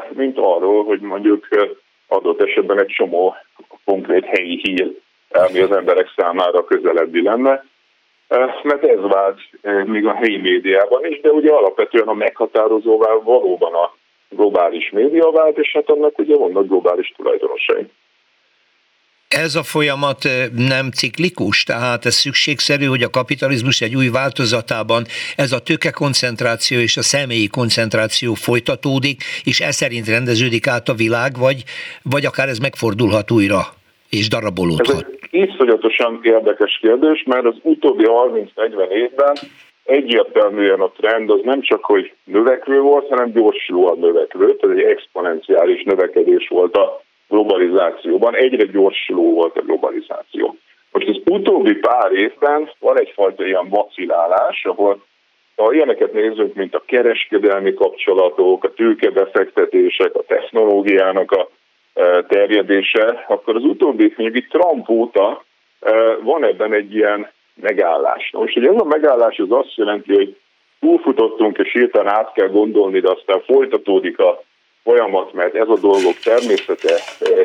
[0.09, 1.47] mint arról, hogy mondjuk
[2.07, 3.35] adott esetben egy csomó
[3.85, 4.97] konkrét helyi hír,
[5.29, 7.65] ami az emberek számára közelebbi lenne.
[8.63, 9.39] Mert ez vált
[9.85, 13.95] még a helyi médiában is, de ugye alapvetően a meghatározóvá valóban a
[14.29, 17.85] globális média vált, és hát annak ugye vannak globális tulajdonosai
[19.35, 20.23] ez a folyamat
[20.55, 25.03] nem ciklikus, tehát ez szükségszerű, hogy a kapitalizmus egy új változatában
[25.35, 30.93] ez a tőke koncentráció és a személyi koncentráció folytatódik, és ez szerint rendeződik át a
[30.93, 31.63] világ, vagy,
[32.03, 33.61] vagy akár ez megfordulhat újra
[34.09, 34.95] és darabolódhat?
[34.95, 39.35] Ez egy iszonyatosan érdekes kérdés, mert az utóbbi 30-40 évben
[39.83, 45.83] egyértelműen a trend az nem csak, hogy növekvő volt, hanem gyorsulóan növekvő, tehát egy exponenciális
[45.83, 47.02] növekedés volt a
[47.33, 50.57] globalizációban, egyre gyorsuló volt a globalizáció.
[50.91, 55.01] Most az utóbbi pár évben van egyfajta ilyen vacilálás, ahol
[55.55, 61.49] ha ilyeneket nézzünk, mint a kereskedelmi kapcsolatok, a tőkebefektetések, a technológiának a
[61.93, 65.43] e, terjedése, akkor az utóbbi, mondjuk itt Trump óta
[65.79, 65.91] e,
[66.23, 68.29] van ebben egy ilyen megállás.
[68.31, 70.37] Na most, hogy ez a megállás az azt jelenti, hogy
[70.79, 74.43] túlfutottunk, és hirtelen át kell gondolni, de aztán folytatódik a
[74.83, 76.95] folyamat, mert ez a dolgok természete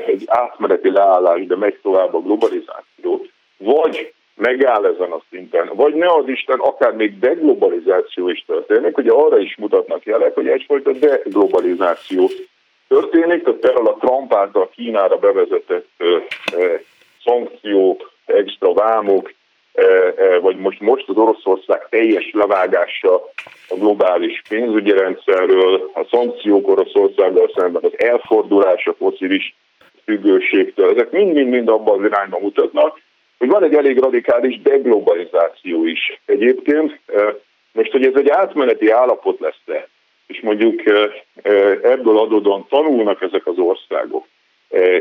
[0.06, 6.06] egy átmeneti leállás, de megy tovább a globalizáció, vagy megáll ezen a szinten, vagy ne
[6.06, 12.30] az Isten, akár még deglobalizáció is történik, ugye arra is mutatnak jelek, hogy egyfajta deglobalizáció
[12.88, 16.16] történik, tehát például a Trump által Kínára bevezetett ö,
[16.56, 16.74] ö,
[17.24, 19.32] szankciók, extra vámok,
[20.40, 23.14] vagy most, most az Oroszország teljes levágása
[23.68, 29.56] a globális pénzügyi rendszerről, a szankciók Oroszországgal szemben, az elfordulás a foszilis
[30.04, 33.00] függőségtől, ezek mind-mind-mind abban az irányba mutatnak,
[33.38, 37.00] hogy van egy elég radikális deglobalizáció is egyébként.
[37.72, 39.88] Most, hogy ez egy átmeneti állapot lesz-e,
[40.26, 40.82] és mondjuk
[41.82, 44.26] ebből adódóan tanulnak ezek az országok,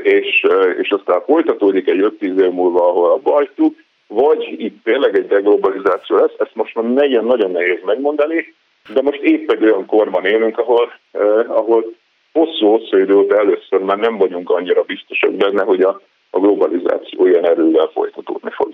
[0.04, 0.46] és,
[0.82, 3.76] és aztán folytatódik egy 5-10 év múlva, ahol abba hagytuk,
[4.08, 8.54] vagy itt tényleg egy deglobalizáció lesz, ezt most már nagyon, nagyon nehéz megmondani,
[8.94, 11.86] de most épp egy olyan korban élünk, ahol, eh, ahol
[12.34, 17.88] hosszú-hosszú idő először már nem vagyunk annyira biztosak benne, hogy a, a globalizáció ilyen erővel
[17.88, 18.70] folytatódni fog.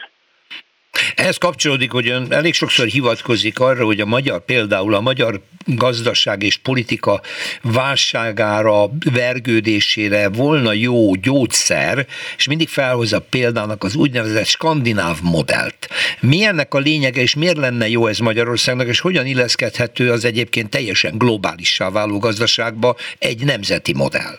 [1.16, 6.44] Ehhez kapcsolódik, hogy ön elég sokszor hivatkozik arra, hogy a magyar például a magyar gazdaság
[6.44, 7.22] és politika
[7.62, 12.06] válságára, vergődésére volna jó gyógyszer,
[12.38, 15.88] és mindig felhozza példának az úgynevezett skandináv modellt.
[16.22, 20.70] Mi ennek a lényege, és miért lenne jó ez Magyarországnak, és hogyan illeszkedhető az egyébként
[20.70, 24.38] teljesen globálissá váló gazdaságba egy nemzeti modell?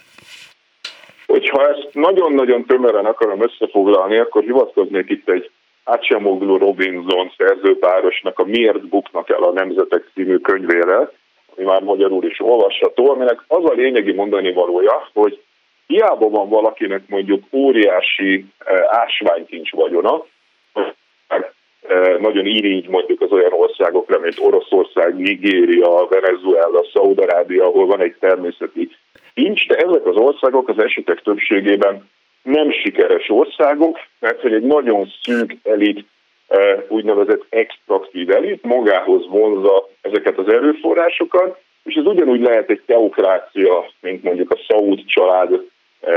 [1.27, 5.51] Hogyha ezt nagyon-nagyon tömören akarom összefoglalni, akkor hivatkoznék itt egy
[5.85, 11.11] Acemoglu Robinson szerzőpárosnak a Miért buknak el a Nemzetek című könyvére,
[11.57, 15.41] ami már magyarul is olvasható, aminek az a lényegi mondani valója, hogy
[15.87, 20.25] hiába van valakinek mondjuk óriási eh, ásványkincs vagyona,
[21.89, 28.17] eh, nagyon irigy mondjuk az olyan országokra, mint Oroszország, Nigéria, Venezuela, Szaudarábia, ahol van egy
[28.21, 28.91] természeti
[29.35, 32.09] kincs, de ezek az országok az esetek többségében
[32.45, 36.05] nem sikeres országok, mert hogy egy nagyon szűk elit,
[36.49, 43.91] e, úgynevezett extraktív elit magához vonza ezeket az erőforrásokat, és ez ugyanúgy lehet egy teokrácia,
[44.01, 45.53] mint mondjuk a Szaúd család
[46.01, 46.15] e,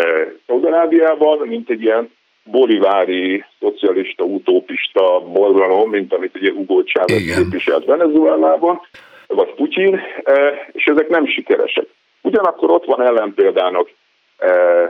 [0.48, 2.12] Szaudarábiában, mint egy ilyen
[2.44, 8.82] bolivári, szocialista, utópista borzalom, mint amit ugye Hugo Chávez képviselt Venezuelában,
[9.28, 11.86] vagy Putyin, e, és ezek nem sikeresek.
[12.22, 13.90] Ugyanakkor ott van ellenpéldának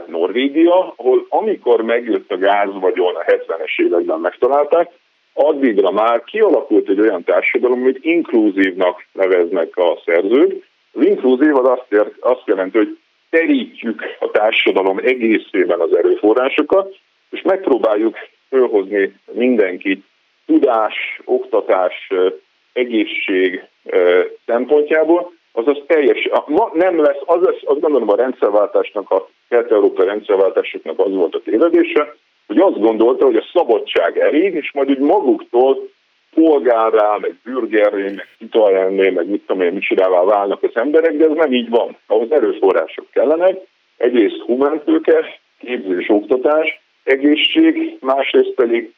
[0.06, 4.90] Norvégia, ahol amikor megjött a gázvagyon a 70-es években megtalálták,
[5.32, 10.66] addigra már kialakult egy olyan társadalom, amit inkluzívnak neveznek a szerzők.
[10.92, 12.98] Az inkluzív az azt, ér, azt jelenti, hogy
[13.30, 16.96] terítjük a társadalom egészében az erőforrásokat,
[17.30, 18.16] és megpróbáljuk
[18.48, 20.04] fölhozni mindenkit
[20.46, 22.12] tudás, oktatás,
[22.72, 23.64] egészség
[24.46, 30.98] szempontjából, azaz teljes, ma nem lesz, az lesz, azt gondolom a rendszerváltásnak, a kelet-európai rendszerváltásoknak
[30.98, 32.14] az volt a tévedése,
[32.46, 35.88] hogy azt gondolta, hogy a szabadság elég, és majd úgy maguktól
[36.34, 41.34] polgárrá, meg bürgerré, meg italrenné, meg mit tudom én, micsodává válnak az emberek, de ez
[41.34, 41.96] nem így van.
[42.06, 43.56] Ahhoz erőforrások kellenek,
[43.96, 48.92] egyrészt humántőke, képzés, oktatás, egészség, másrészt pedig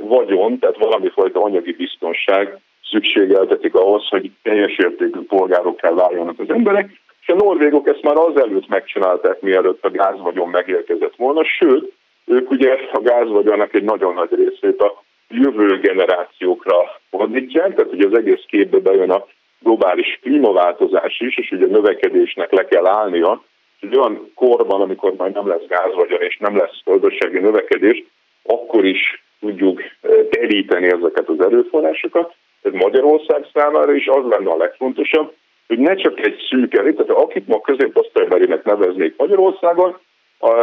[0.00, 2.58] vagyon, tehát valami fajta anyagi biztonság
[2.90, 8.68] szükségeltetik ahhoz, hogy teljes értékű polgárokká váljanak az emberek, és a norvégok ezt már azelőtt
[8.68, 11.92] megcsinálták, mielőtt a gázvagyon megérkezett volna, sőt,
[12.24, 18.14] ők ugye a gázvagyonnak egy nagyon nagy részét a jövő generációkra fordítják, tehát ugye az
[18.14, 19.26] egész képbe bejön a
[19.60, 23.42] globális klímaváltozás is, és ugye a növekedésnek le kell állnia,
[23.80, 28.04] egy olyan korban, amikor majd nem lesz gázvagyon és nem lesz gazdasági növekedés,
[28.42, 29.82] akkor is tudjuk
[30.30, 32.34] teríteni ezeket az erőforrásokat.
[32.62, 35.32] Ez Magyarország számára is az lenne a legfontosabb,
[35.66, 39.98] hogy ne csak egy szűk elit, tehát akit ma középosztálybelinek neveznék Magyarországon,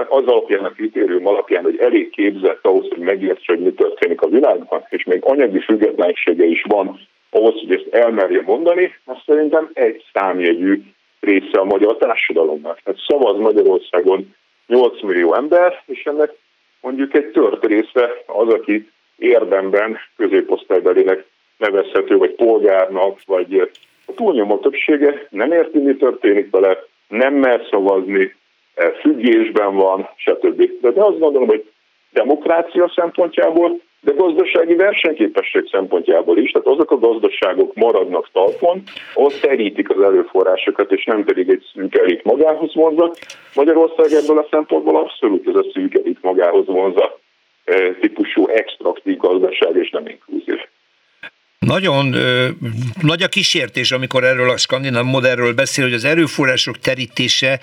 [0.10, 4.28] az alapján, a kritérium alapján, hogy elég képzett ahhoz, hogy megértse, hogy mi történik a
[4.28, 10.04] világban, és még anyagi függetlensége is van ahhoz, hogy ezt elmerje mondani, azt szerintem egy
[10.14, 10.82] számjegyű
[11.20, 12.80] része a magyar társadalomnak.
[12.84, 14.36] Tehát szavaz Magyarországon
[14.68, 16.34] 8 millió ember, és ennek
[16.82, 21.26] mondjuk egy tört része az, aki érdemben középosztálybelinek
[21.58, 23.72] nevezhető, vagy polgárnak, vagy
[24.06, 28.36] a túlnyomó többsége nem érti, mi történik vele, nem mer szavazni,
[28.76, 30.70] e, függésben van, stb.
[30.82, 31.72] De, de azt gondolom, hogy
[32.12, 39.90] demokrácia szempontjából, de gazdasági versenyképesség szempontjából is, tehát azok a gazdaságok maradnak talpon, ahol terítik
[39.90, 43.12] az erőforrásokat, és nem pedig egy szűk elit magához vonza.
[43.56, 47.20] Magyarország ebből a szempontból abszolút ez a szűk elit magához vonza
[47.66, 50.65] e, típusú extraktív gazdaság, és nem inkluzív.
[51.66, 52.48] Nagyon ö,
[53.02, 57.60] nagy a kísértés, amikor erről a skandináv modellről beszél, hogy az erőforrások terítése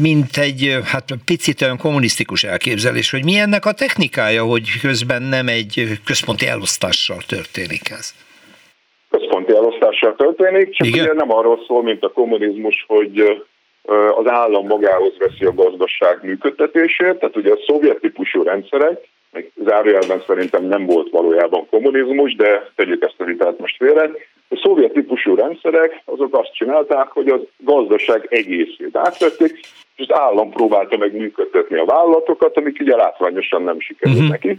[0.00, 5.48] mint egy hát picit olyan kommunisztikus elképzelés, hogy mi ennek a technikája, hogy közben nem
[5.48, 8.14] egy központi elosztással történik ez.
[9.10, 11.04] Központi elosztással történik, csak Igen?
[11.04, 13.44] ugye nem arról szól, mint a kommunizmus, hogy
[14.16, 19.08] az állam magához veszi a gazdaság működtetését, tehát ugye a szovjet típusú rendszerek,
[19.64, 24.10] zárójelben szerintem nem volt valójában kommunizmus, de tegyük ezt a vitát most félre.
[24.48, 29.60] A szovjet típusú rendszerek azok azt csinálták, hogy a gazdaság egészét átvették,
[29.96, 34.30] és az állam próbálta meg működtetni a vállalatokat, amik ugye látványosan nem sikerült uh-huh.
[34.30, 34.56] neki.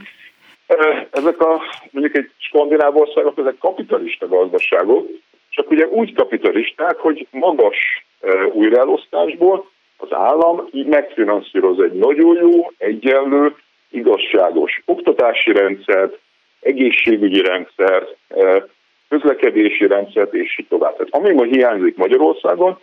[1.12, 5.07] Ezek a, mondjuk egy skandináv országok, ezek kapitalista gazdaságok,
[5.49, 8.05] csak ugye úgy kapitalisták, hogy magas
[8.53, 13.55] újraelosztásból az állam megfinanszíroz egy nagyon jó, egyenlő,
[13.91, 16.19] igazságos oktatási rendszert,
[16.60, 18.63] egészségügyi rendszert, eh,
[19.10, 20.95] közlekedési rendszert, és így tovább.
[20.95, 22.80] Tehát ami ma hiányzik Magyarországon,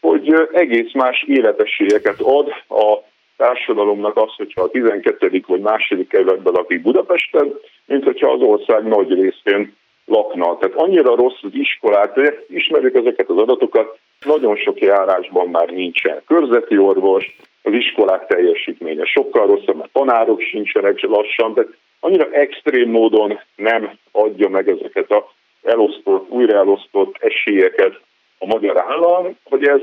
[0.00, 5.42] hogy eh, egész más életességeket ad a társadalomnak az, hogyha a 12.
[5.46, 7.52] vagy második kerületben lakik Budapesten,
[7.86, 10.58] mint hogyha az ország nagy részén lakna.
[10.58, 16.78] Tehát annyira rossz az iskolák, ismerjük ezeket az adatokat, nagyon sok járásban már nincsen körzeti
[16.78, 21.66] orvos, az iskolák teljesítménye sokkal rosszabb, mert tanárok sincsenek lassan, de
[22.00, 28.00] annyira extrém módon nem adja meg ezeket a elosztott, újraelosztott esélyeket
[28.38, 29.80] a magyar állam, hogy ez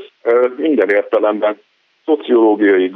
[0.58, 1.62] minden értelemben
[2.06, 2.92] szociológiai,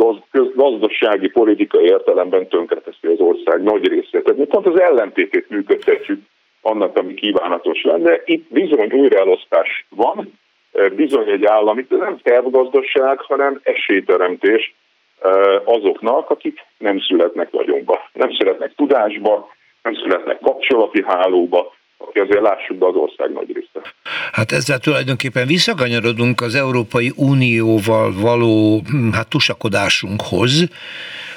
[0.56, 4.24] gazdasági, politikai értelemben tönkreteszi az ország nagy részét.
[4.24, 6.20] Tehát mi pont az ellentétét működtetjük
[6.62, 8.22] annak, ami kívánatos lenne.
[8.26, 10.34] Itt bizony újraelosztás van,
[10.96, 14.74] bizony egy állam, itt nem tervgazdaság, hanem esélyteremtés
[15.64, 19.50] azoknak, akik nem születnek vagyonba, nem születnek tudásba,
[19.84, 23.94] nem születnek kapcsolati hálóba, aki azért lássuk be az ország nagy része.
[24.32, 30.64] Hát ezzel tulajdonképpen visszakanyarodunk az Európai Unióval való hm, hát tusakodásunkhoz,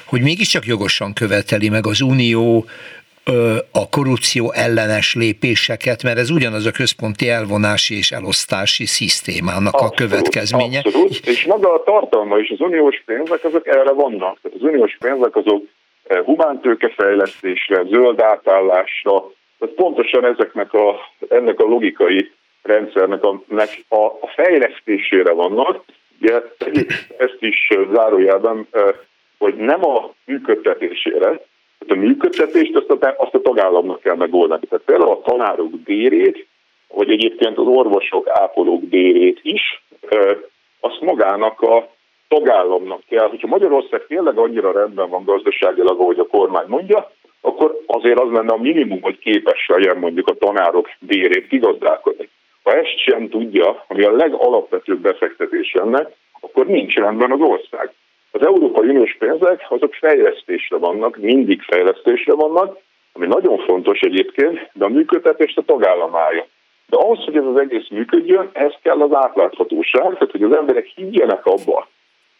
[0.05, 2.65] hogy mégiscsak jogosan követeli meg az Unió
[3.71, 9.95] a korrupció ellenes lépéseket, mert ez ugyanaz a központi elvonási és elosztási szisztémának abszolút, a
[9.95, 10.81] következménye.
[10.83, 14.39] Abszolút, és maga a tartalma és az uniós pénzek azok erre vannak.
[14.41, 15.63] Tehát az uniós pénzek azok
[16.25, 20.95] humántőkefejlesztésre, zöld átállásra, tehát pontosan ezeknek a,
[21.29, 23.41] ennek a logikai rendszernek a,
[23.87, 25.83] a, a fejlesztésére vannak.
[26.21, 26.41] Ugye
[27.17, 28.67] ezt is zárójelben,
[29.37, 31.39] hogy nem a működtetésére,
[31.87, 34.65] a működtetést azt a, azt a tagállamnak kell megoldani.
[34.69, 36.47] Tehát például a tanárok bérét,
[36.87, 39.83] vagy egyébként az orvosok, ápolók bérét is,
[40.79, 41.89] azt magának a
[42.27, 43.29] tagállamnak kell.
[43.29, 47.11] Hogyha Magyarország tényleg annyira rendben van gazdaságilag, ahogy a kormány mondja,
[47.41, 52.29] akkor azért az lenne a minimum, hogy képes legyen mondjuk a tanárok bérét kigazdálkodni.
[52.63, 56.09] Ha ezt sem tudja, ami a legalapvetőbb befektetés lenne,
[56.39, 57.93] akkor nincs rendben az ország.
[58.39, 62.77] Az Európai Uniós pénzek azok fejlesztésre vannak, mindig fejlesztésre vannak,
[63.13, 66.11] ami nagyon fontos egyébként, de a működtetést a tagállam.
[66.85, 70.85] De ahhoz, hogy ez az egész működjön, ez kell az átláthatóság, tehát hogy az emberek
[70.85, 71.87] higgyenek abba,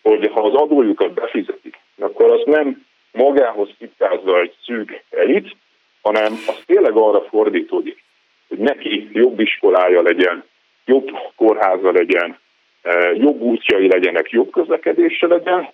[0.01, 5.55] hogy ha az adójukat befizetik, akkor az nem magához tippázza egy szűk elit,
[6.01, 8.03] hanem az tényleg arra fordítódik,
[8.47, 10.43] hogy neki jobb iskolája legyen,
[10.85, 12.37] jobb kórháza legyen,
[12.87, 15.69] e, jobb útjai legyenek, jobb közlekedése legyen,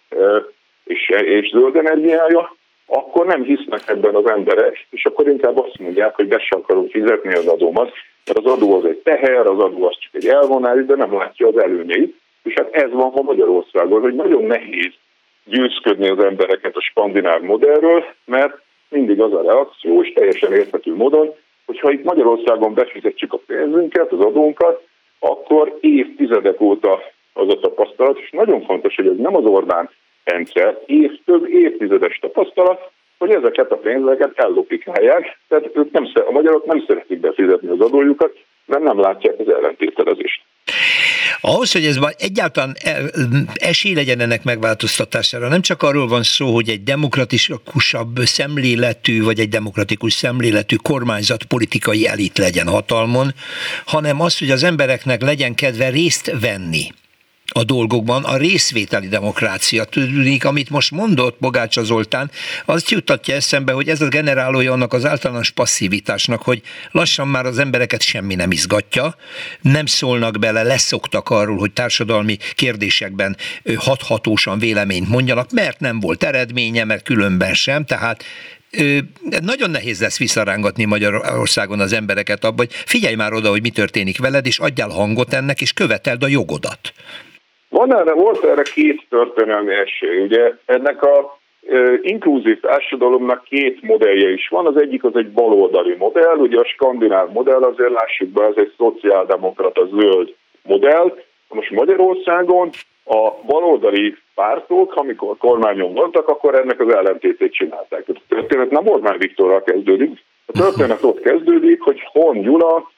[0.83, 2.55] és, és zöld energiája,
[2.85, 6.87] akkor nem hisznek ebben az emberek, és akkor inkább azt mondják, hogy be sem akarom
[6.87, 7.91] fizetni az adómat,
[8.25, 11.47] mert az adó az egy teher, az adó az csak egy elvonás, de nem látja
[11.47, 12.15] az előnyeit.
[12.43, 14.91] És hát ez van ma Magyarországon, hogy nagyon nehéz
[15.45, 21.33] győzködni az embereket a skandináv modellről, mert mindig az a reakció, és teljesen érthető módon,
[21.65, 24.81] hogyha itt Magyarországon befizetjük a pénzünket, az adónkat,
[25.23, 27.01] akkor évtizedek óta
[27.33, 29.89] az a tapasztalat, és nagyon fontos, hogy ez nem az Orbán
[30.23, 36.65] rendszer, év, több évtizedes tapasztalat, hogy ezeket a pénzeket ellopikálják, tehát ők nem, a magyarok
[36.65, 40.41] nem szeretik befizetni az adójukat, mert nem látják az ellentételezést.
[41.41, 42.77] Ahhoz, hogy ez egyáltalán
[43.53, 49.49] esély legyen ennek megváltoztatására, nem csak arról van szó, hogy egy demokratikusabb szemléletű, vagy egy
[49.49, 53.33] demokratikus szemléletű kormányzat politikai elit legyen hatalmon,
[53.85, 56.91] hanem az, hogy az embereknek legyen kedve részt venni
[57.53, 59.83] a dolgokban a részvételi demokrácia.
[59.83, 62.31] Tudnék, amit most mondott Bogácsa Zoltán,
[62.65, 67.57] azt jutatja eszembe, hogy ez a generálója annak az általános passzivitásnak, hogy lassan már az
[67.57, 69.15] embereket semmi nem izgatja,
[69.61, 73.37] nem szólnak bele, leszoktak arról, hogy társadalmi kérdésekben
[73.75, 78.23] hathatósan véleményt mondjanak, mert nem volt eredménye, mert különben sem, tehát
[79.41, 84.19] nagyon nehéz lesz visszarángatni Magyarországon az embereket abban, hogy figyelj már oda, hogy mi történik
[84.19, 86.93] veled, és adjál hangot ennek, és követeld a jogodat.
[87.73, 90.21] Van erre, volt erre két történelmi esély.
[90.21, 91.37] Ugye ennek a
[92.01, 94.65] inkluzív társadalomnak két modellje is van.
[94.65, 98.73] Az egyik az egy baloldali modell, ugye a skandináv modell, azért lássuk be, ez egy
[98.77, 101.17] szociáldemokrata zöld modell.
[101.49, 102.69] Most Magyarországon
[103.05, 108.03] a baloldali pártok, amikor kormányon voltak, akkor ennek az ellentétét csinálták.
[108.07, 112.91] A történet nem Orbán Viktorral kezdődik, a történet ott kezdődik, hogy Hon Gyula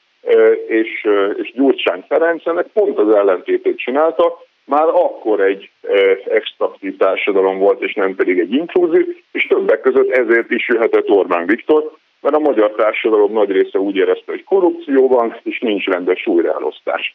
[0.68, 5.70] és, és Gyurcsány Ferenc ennek pont az ellentétét csinálta, már akkor egy
[6.28, 11.46] extraktív társadalom volt, és nem pedig egy inkluzív, és többek között ezért is jöhetett Orbán
[11.46, 16.26] Viktor, mert a magyar társadalom nagy része úgy érezte, hogy korrupció van, és nincs rendes
[16.26, 17.14] újraelosztás.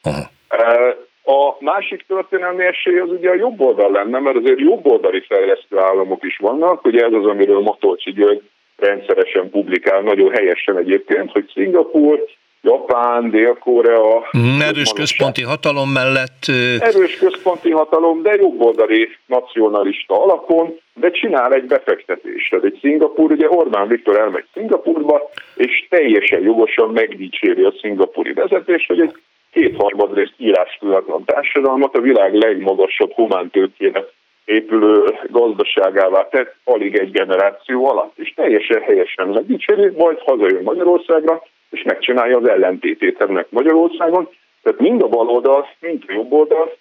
[1.23, 6.23] A másik történelmi esély az ugye a jobb oldal lenne, mert azért jobboldali fejlesztő államok
[6.23, 8.41] is vannak, ugye ez az, amiről Matolcsi György
[8.77, 12.25] rendszeresen publikál, nagyon helyesen egyébként, hogy Szingapur,
[12.61, 14.29] Japán, Dél-Korea.
[14.37, 16.45] Mm, erős központi hatalom mellett.
[16.79, 22.49] Erős központi hatalom, de jobboldali nacionalista alapon, de csinál egy befektetést.
[22.49, 28.87] Tehát egy Szingapúr, ugye Orbán Viktor elmegy Szingapurba, és teljesen jogosan megdicséri a szingapúri vezetést,
[28.87, 29.15] hogy egy
[29.51, 34.05] kétharmad részt írástudatlan társadalmat a világ legmagasabb humántőkének
[34.45, 41.41] épülő gazdaságává tett alig egy generáció alatt, és teljesen helyesen megdicséri, majd hazajön Magyarországra,
[41.71, 44.29] és megcsinálja az ellentétét ennek Magyarországon.
[44.63, 46.77] Tehát mind a baloldal, mind a jobb oldal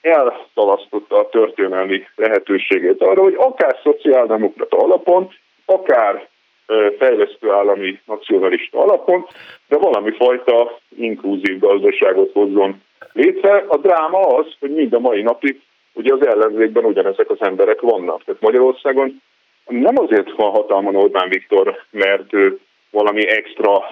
[0.00, 5.28] elszalasztotta a történelmi lehetőségét arra, hogy akár szociáldemokrata alapon,
[5.64, 6.28] akár
[6.98, 9.26] fejlesztő állami nacionalista alapon,
[9.68, 12.82] de valami fajta inkluzív gazdaságot hozzon
[13.12, 13.64] létre.
[13.68, 15.60] A dráma az, hogy mind a mai napig
[15.92, 18.24] ugye az ellenzékben ugyanezek az emberek vannak.
[18.24, 19.22] Tehát Magyarországon
[19.66, 22.58] nem azért van hatalman Orbán Viktor, mert ő
[22.92, 23.82] valami extra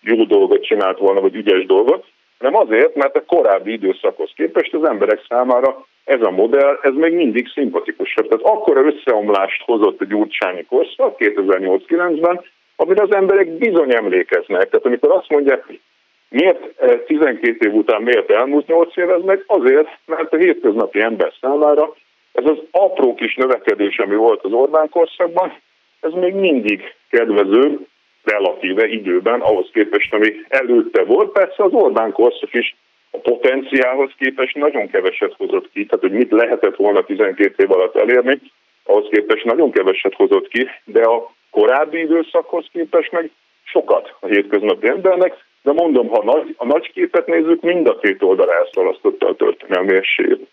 [0.00, 2.04] jó dolgot csinált volna, vagy ügyes dolgot,
[2.38, 7.12] hanem azért, mert a korábbi időszakhoz képest az emberek számára ez a modell, ez még
[7.12, 8.28] mindig szimpatikusabb.
[8.28, 12.44] Tehát akkora összeomlást hozott a gyurcsányi korszak 2008-9-ben,
[12.76, 14.68] amire az emberek bizony emlékeznek.
[14.68, 15.80] Tehát amikor azt mondják, hogy
[16.28, 16.60] miért
[17.06, 21.94] 12 év után miért elmúlt 8 év, ez meg azért, mert a hétköznapi ember számára
[22.32, 25.52] ez az apró kis növekedés, ami volt az Orbán korszakban,
[26.00, 27.78] ez még mindig kedvező,
[28.24, 31.32] relatíve időben ahhoz képest, ami előtte volt.
[31.32, 32.76] Persze az Orbán korszak is
[33.10, 37.96] a potenciálhoz képest nagyon keveset hozott ki, tehát hogy mit lehetett volna 12 év alatt
[37.96, 38.40] elérni,
[38.84, 43.30] ahhoz képest nagyon keveset hozott ki, de a korábbi időszakhoz képest meg
[43.64, 48.22] sokat a hétköznapi embernek, de mondom, ha nagy, a nagy képet nézzük, mind a két
[48.22, 50.48] oldal elszalasztotta a történelmi esélyt.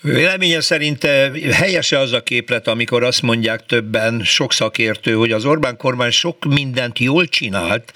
[0.00, 5.44] Véleménye szerint eh, helyese az a képlet, amikor azt mondják többen, sok szakértő, hogy az
[5.44, 7.92] Orbán kormány sok mindent jól csinált,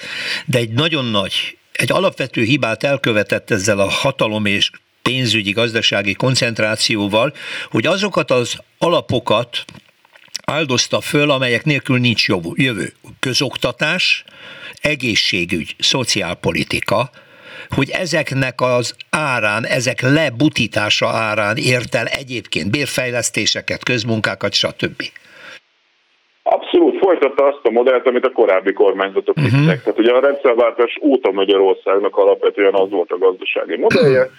[0.46, 4.70] de egy nagyon nagy, egy alapvető hibát elkövetett ezzel a hatalom és
[5.02, 7.34] pénzügyi, gazdasági koncentrációval,
[7.70, 9.64] hogy azokat az alapokat
[10.44, 12.92] áldozta föl, amelyek nélkül nincs jövő.
[13.20, 14.24] Közoktatás,
[14.80, 17.10] egészségügy, szociálpolitika,
[17.68, 25.02] hogy ezeknek az árán, ezek lebutítása árán ért el egyébként bérfejlesztéseket, közmunkákat, stb.
[26.42, 29.58] Abszolút folytatta azt a modellt, amit a korábbi kormányzatok uh-huh.
[29.58, 29.82] vittek.
[29.82, 34.30] Tehát ugye a rendszerváltás óta Magyarországnak alapvetően az volt a gazdasági modellje,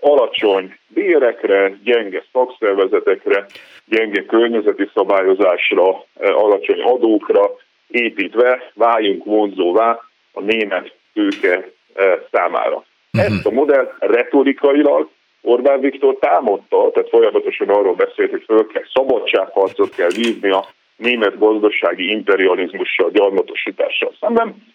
[0.00, 3.46] alacsony bérekre, gyenge szakszervezetekre,
[3.84, 7.50] gyenge környezeti szabályozásra, eh, alacsony adókra
[7.88, 10.00] építve váljunk vonzóvá
[10.32, 11.70] a német tőke
[12.30, 12.84] számára.
[13.12, 13.32] Uh-huh.
[13.32, 15.08] Ezt a modellt retorikailag
[15.42, 20.66] Orbán Viktor támadta, tehát folyamatosan arról beszélt, hogy föl kell szabadságharcot kell vívni a
[20.96, 24.70] német gazdasági imperializmussal, gyarmatosítással szemben.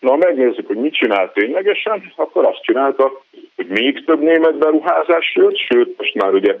[0.00, 3.22] Na, ha megnézzük, hogy mit csinált ténylegesen, akkor azt csinálta,
[3.56, 6.56] hogy még több német beruházás jött, sőt, most már ugye,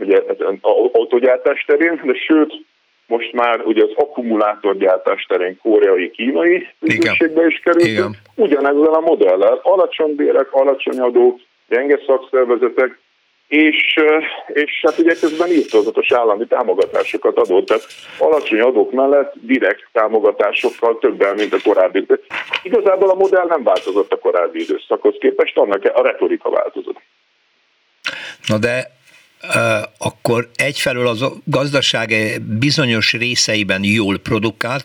[0.00, 0.22] ugye
[0.92, 2.54] autogyártás terén, de sőt,
[3.06, 8.16] most már ugye az akkumulátorgyártás terén koreai, kínai ügynökségbe is került.
[8.34, 12.98] Ugyanezzel a modellel, alacsony bérek, alacsony adók, gyenge szakszervezetek,
[13.48, 13.94] és,
[14.46, 17.84] és hát ugye közben írtózatos állami támogatásokat adott, tehát
[18.18, 22.06] alacsony adók mellett direkt támogatásokkal többel, mint a korábbi.
[22.62, 27.00] Igazából a modell nem változott a korábbi időszakhoz képest, annak a retorika változott.
[28.46, 28.90] Na de
[29.98, 32.14] akkor egyfelől az gazdaság
[32.58, 34.84] bizonyos részeiben jól produkált,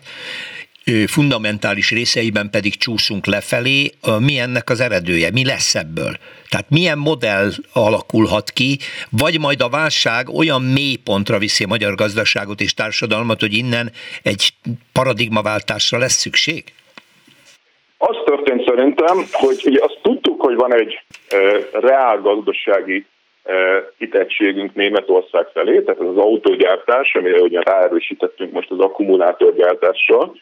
[1.08, 6.18] fundamentális részeiben pedig csúszunk lefelé, mi ennek az eredője, mi lesz ebből?
[6.50, 8.78] Tehát milyen modell alakulhat ki,
[9.10, 13.92] vagy majd a válság olyan mély pontra viszi a magyar gazdaságot és társadalmat, hogy innen
[14.24, 14.54] egy
[14.92, 16.64] paradigmaváltásra lesz szükség?
[17.98, 21.38] Az történt szerintem, hogy ugye azt tudtuk, hogy van egy e,
[21.72, 23.06] reál gazdasági
[23.98, 30.36] kitettségünk Németország felé, tehát az autógyártás, amire ugye ráerősítettünk most az akkumulátorgyártással,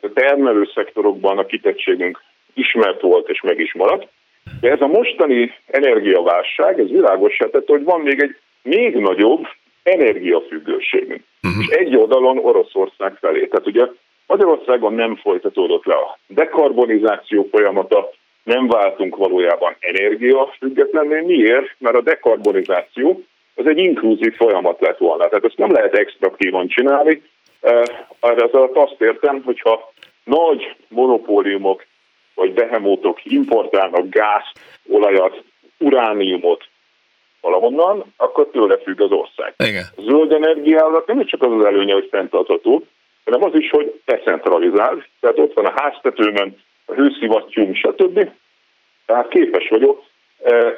[0.00, 2.22] a termelő szektorokban a kitettségünk
[2.54, 4.08] ismert volt és meg is maradt.
[4.60, 9.46] De ez a mostani energiaválság, ez világosá tett, hogy van még egy még nagyobb
[9.82, 11.22] energiafüggőségünk.
[11.42, 11.62] Uh-huh.
[11.62, 13.46] És egy oldalon Oroszország felé.
[13.46, 13.86] Tehát ugye
[14.26, 18.10] Magyarországon nem folytatódott le a dekarbonizáció folyamata,
[18.42, 21.20] nem váltunk valójában energiafüggetlenné.
[21.20, 21.74] Miért?
[21.78, 23.22] Mert a dekarbonizáció
[23.54, 25.28] az egy inkluzív folyamat lett volna.
[25.28, 27.22] Tehát ezt nem lehet extraktívan csinálni,
[28.20, 29.92] erre az alatt azt értem, hogyha
[30.24, 31.84] nagy monopóliumok
[32.34, 34.52] vagy behemótok importálnak gázt,
[34.88, 35.42] olajat,
[35.78, 36.64] urániumot
[37.40, 39.54] valahonnan, akkor tőle függ az ország.
[39.64, 39.84] Igen.
[39.96, 42.84] A zöld energiának nem csak az az előnye, hogy fenntartható,
[43.24, 45.04] hanem az is, hogy decentralizál.
[45.20, 46.56] Tehát ott van a háztetőben,
[46.94, 48.30] hőszivattyúm, stb.
[49.06, 50.02] Tehát képes vagyok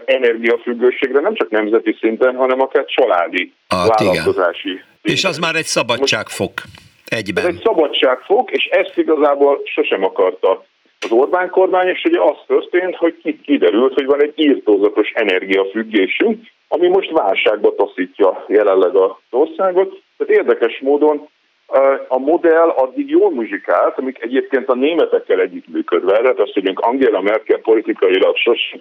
[0.04, 4.68] energiafüggőségre nem csak nemzeti szinten, hanem akár családi, ah, vállalkozási.
[4.68, 4.84] Igen.
[5.02, 6.52] És az már egy szabadságfok
[7.04, 7.44] egyben.
[7.44, 10.64] Ez egy szabadságfok, és ezt igazából sosem akarta
[11.00, 16.88] az Orbán kormány, és ugye az történt, hogy kiderült, hogy van egy írtózatos energiafüggésünk, ami
[16.88, 20.02] most válságba taszítja jelenleg az országot.
[20.16, 21.28] Tehát érdekes módon
[22.08, 27.58] a modell addig jól muzsikált, amik egyébként a németekkel együttműködve, tehát azt, hogy Angela Merkel
[27.58, 28.80] politikailag sosem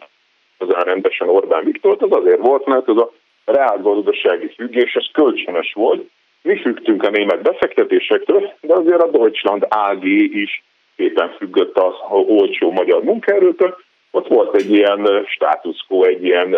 [0.58, 3.12] az rendesen Orbán Viktort, az azért volt, mert ez a
[3.46, 6.10] reálgazdasági függés, ez kölcsönös volt.
[6.41, 10.64] Mi függtünk a német befektetésektől, de azért a Deutschland AG is
[10.96, 13.78] éppen függött az olcsó magyar munkaerőtől.
[14.12, 16.56] Ott volt egy ilyen status quo, egy ilyen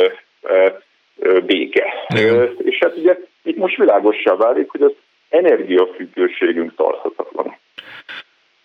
[1.45, 1.93] béke.
[2.07, 2.55] Igen.
[2.63, 4.93] És hát ugye itt most világossá válik, hogy az
[5.29, 7.57] energiafüggőségünk tarthatatlan.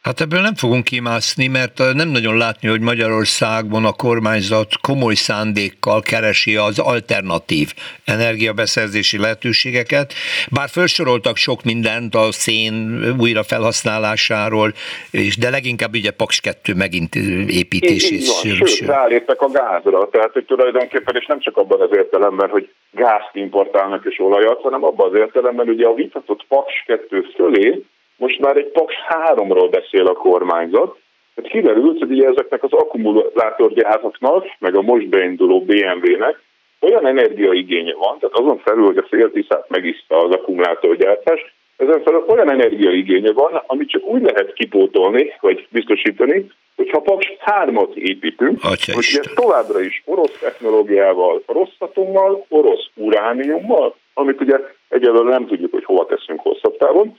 [0.03, 6.01] Hát ebből nem fogunk kimászni, mert nem nagyon látni, hogy Magyarországon a kormányzat komoly szándékkal
[6.01, 7.68] keresi az alternatív
[8.05, 10.12] energiabeszerzési lehetőségeket,
[10.51, 12.74] bár felsoroltak sok mindent a szén
[13.18, 14.72] újra felhasználásáról,
[15.11, 17.14] és de leginkább ugye Paks 2 megint
[17.62, 18.11] építés.
[18.11, 18.55] Van.
[18.55, 23.30] Sőt, ráléptek a gázra, tehát hogy tulajdonképpen, és nem csak abban az értelemben, hogy gázt
[23.32, 27.84] importálnak és olajat, hanem abban az értelemben, ugye a vitatott Paks 2 fölé
[28.21, 30.99] most már egy Paks 3-ról beszél a kormányzat.
[31.35, 36.43] Tehát kiderült, hogy ugye ezeknek az akkumulátorgyáraknak, meg a most beinduló BMW-nek
[36.81, 42.51] olyan energiaigénye van, tehát azon felül, hogy a féltiszát megiszta az akkumulátorgyártás, ezen felül olyan
[42.51, 46.47] energiaigénye van, amit csak úgy lehet kipótolni, vagy biztosítani,
[46.77, 53.95] hogyha Paks 3-at építünk, Atya hogy ez továbbra is orosz technológiával, orosz atommal, orosz urániummal,
[54.14, 54.59] amit ugye
[54.89, 57.16] egyelőre nem tudjuk, hogy hova teszünk hosszabb távon,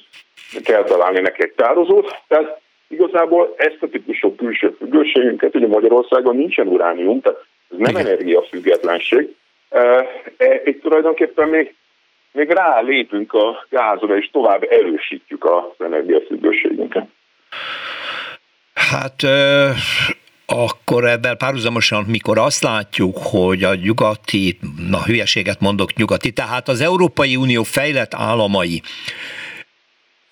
[0.64, 6.68] kell találni neki egy tározót, tehát igazából ezt a típusú külső függőségünket, ugye Magyarországon nincsen
[6.68, 9.36] uránium, tehát ez nem energiafüggetlenség,
[9.70, 10.06] e,
[10.64, 11.76] itt tulajdonképpen még,
[12.32, 17.06] még rálépünk a gázra, és tovább erősítjük az energiafüggőségünket.
[18.74, 19.24] Hát
[20.46, 26.82] akkor ebben párhuzamosan, mikor azt látjuk, hogy a nyugati, na hülyeséget mondok nyugati, tehát az
[26.82, 28.82] Európai Unió fejlett államai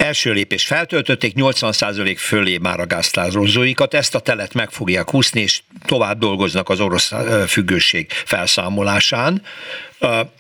[0.10, 5.62] első lépés feltöltötték, 80% fölé már a gáztározóikat, ezt a telet meg fogják húzni, és
[5.86, 7.12] tovább dolgoznak az orosz
[7.48, 9.42] függőség felszámolásán.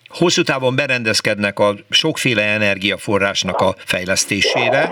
[0.08, 4.90] Hosszú távon berendezkednek a sokféle energiaforrásnak a fejlesztésére.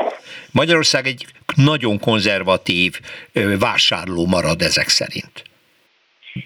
[0.52, 1.26] Magyarország egy
[1.56, 2.92] nagyon konzervatív
[3.60, 5.44] vásárló marad ezek szerint.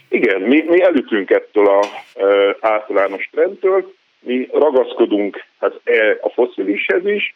[0.10, 1.80] Igen, mi, mi elütünk ettől a
[2.16, 7.36] e, általános trendtől, mi ragaszkodunk hát, e, a foszilishez is,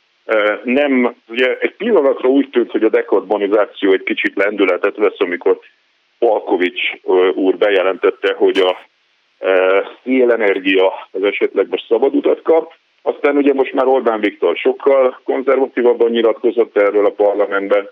[0.63, 5.59] nem, ugye egy pillanatra úgy tűnt, hogy a dekarbonizáció egy kicsit lendületet vesz, amikor
[6.19, 6.81] Palkovics
[7.33, 8.77] úr bejelentette, hogy a
[10.03, 12.73] szélenergia az esetleg most szabad utat kap.
[13.01, 17.89] Aztán ugye most már Orbán Viktor sokkal konzervatívabban nyilatkozott erről a parlamentben,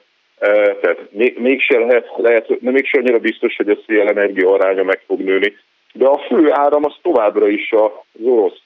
[0.81, 0.99] tehát
[1.37, 5.57] mégse lehet, lehet nem mégse annyira biztos, hogy a szélenergia aránya meg fog nőni.
[5.93, 7.91] De a fő áram az továbbra is az
[8.23, 8.61] orosz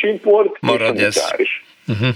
[0.00, 1.22] import Marad és ez.
[1.86, 2.14] Uh-huh.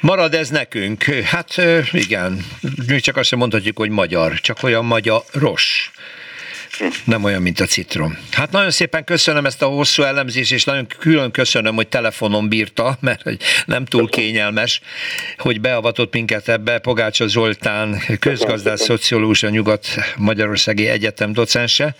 [0.00, 1.02] Marad ez nekünk?
[1.02, 1.54] Hát
[1.92, 2.38] igen,
[2.86, 5.90] mi csak azt sem mondhatjuk, hogy magyar, csak olyan magyar ros.
[7.04, 8.18] Nem olyan, mint a citrom.
[8.30, 12.96] Hát nagyon szépen köszönöm ezt a hosszú elemzést, és nagyon külön köszönöm, hogy telefonon bírta,
[13.00, 14.80] mert hogy nem túl kényelmes,
[15.38, 16.78] hogy beavatott minket ebbe.
[16.78, 21.94] Pogácsa Zoltán, közgazdász, szociológus, a Nyugat-Magyarországi Egyetem docense.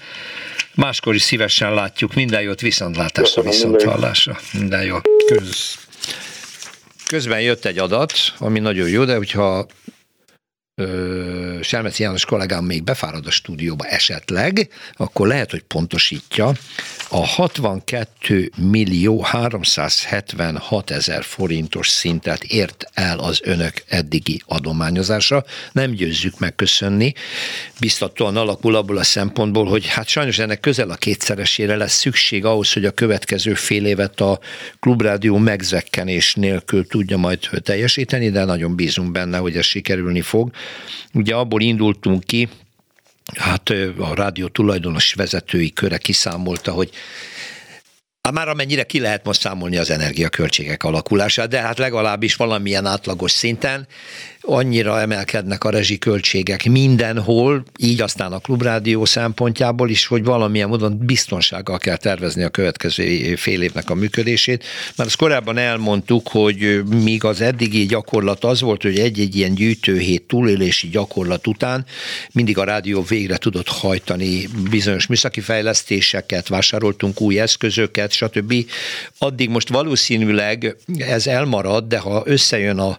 [0.75, 2.15] Máskor is szívesen látjuk.
[2.15, 4.39] Minden jót, viszontlátásra, viszont hallásra.
[4.53, 4.97] Minden jó.
[5.27, 5.79] Kösz.
[7.07, 9.67] Közben jött egy adat, ami nagyon jó, de hogyha
[11.61, 16.53] Selmeci János kollégám még befárad a stúdióba esetleg, akkor lehet, hogy pontosítja.
[17.09, 25.45] A 62 millió 376 ezer forintos szintet ért el az önök eddigi adományozása.
[25.73, 27.13] Nem győzzük megköszönni.
[27.81, 32.73] Biztatóan alakul abból a szempontból, hogy hát sajnos ennek közel a kétszeresére lesz szükség ahhoz,
[32.73, 34.39] hogy a következő fél évet a
[34.81, 40.51] klubrádió megzekkenés nélkül tudja majd teljesíteni, de nagyon bízunk benne, hogy ez sikerülni fog.
[41.13, 42.49] Ugye abból indultunk ki,
[43.37, 46.91] hát a rádió tulajdonos vezetői köre kiszámolta, hogy
[48.25, 53.31] Hát már amennyire ki lehet most számolni az energiaköltségek alakulását, de hát legalábbis valamilyen átlagos
[53.31, 53.87] szinten
[54.47, 61.79] annyira emelkednek a rezsiköltségek mindenhol, így aztán a klubrádió szempontjából is, hogy valamilyen módon biztonsággal
[61.79, 64.65] kell tervezni a következő fél évnek a működését.
[64.97, 70.23] Már azt korábban elmondtuk, hogy míg az eddigi gyakorlat az volt, hogy egy-egy ilyen gyűjtőhét
[70.23, 71.85] túlélési gyakorlat után
[72.33, 78.55] mindig a rádió végre tudott hajtani bizonyos műszaki fejlesztéseket, vásároltunk új eszközöket, stb.
[79.19, 82.99] Addig most valószínűleg ez elmarad, de ha összejön a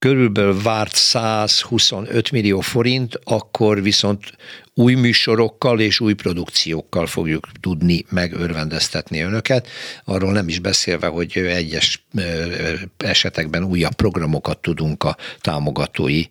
[0.00, 4.32] körülbelül várt 125 millió forint, akkor viszont
[4.74, 9.68] új műsorokkal és új produkciókkal fogjuk tudni megörvendeztetni önöket.
[10.04, 12.06] Arról nem is beszélve, hogy egyes
[12.96, 16.22] esetekben újabb programokat tudunk a támogatói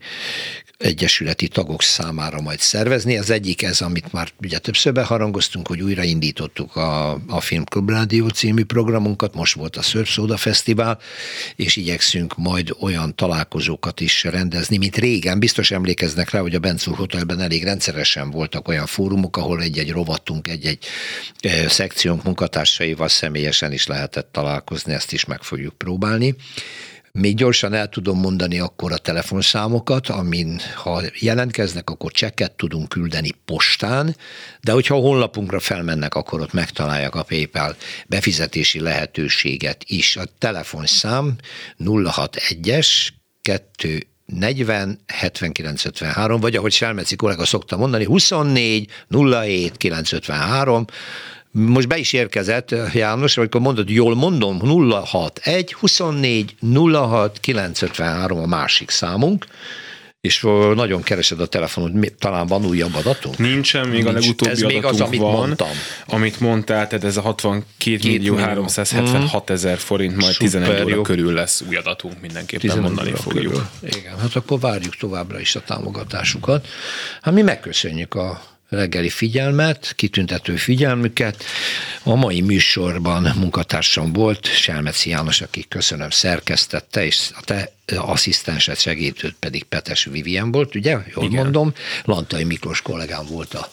[0.80, 3.18] egyesületi tagok számára majd szervezni.
[3.18, 8.64] Az egyik ez, amit már ugye többször beharangoztunk, hogy újraindítottuk a, a Filmklub Rádió című
[8.64, 11.00] programunkat, most volt a Surf Soda Fesztivál,
[11.56, 15.40] és igyekszünk majd olyan találkozókat is rendezni, mint régen.
[15.40, 20.48] Biztos emlékeznek rá, hogy a Bencúr Hotelben elég rendszeresen voltak olyan fórumok, ahol egy-egy rovatunk,
[20.48, 20.86] egy-egy
[21.40, 26.36] e, szekciónk munkatársaival személyesen is lehetett találkozni, ezt is meg fogjuk próbálni.
[27.20, 33.32] Még gyorsan el tudom mondani akkor a telefonszámokat, amin ha jelentkeznek, akkor csekket tudunk küldeni
[33.46, 34.16] postán,
[34.62, 37.76] de hogyha a honlapunkra felmennek, akkor ott megtalálják a PayPal
[38.08, 40.16] befizetési lehetőséget is.
[40.18, 41.36] A telefonszám
[41.80, 43.08] 061-es
[43.42, 50.86] 2 40 79 53, vagy ahogy Selmeci kollega szokta mondani, 24 07 953,
[51.52, 56.56] most be is érkezett János, amikor mondod, jól mondom, 061 24
[56.92, 59.46] 06 953 a másik számunk,
[60.22, 60.42] és
[60.76, 63.38] nagyon keresed a telefonod, talán van újabb adatunk?
[63.38, 64.08] Nincsen, még Nincs.
[64.08, 65.70] a legutóbbi Ez még az, amit van, mondtam.
[66.06, 71.02] Amit mondtál, tehát ez a 62 millió 376 ezer forint, majd Szuper 11 óra jó.
[71.02, 73.54] körül lesz új adatunk, mindenképpen mondani fogjuk.
[73.54, 73.68] Körül.
[73.98, 76.68] Igen, hát akkor várjuk továbbra is a támogatásukat.
[77.22, 81.44] Hát mi megköszönjük a reggeli figyelmet, kitüntető figyelmüket.
[82.04, 89.36] A mai műsorban munkatársam volt, Selmeci János, aki köszönöm szerkesztette, és a te asszisztensed segítőt
[89.40, 90.90] pedig Petes Vivien volt, ugye?
[90.92, 91.44] Jól Igen.
[91.44, 91.74] mondom.
[92.04, 93.72] Lantai Miklós kollégám volt a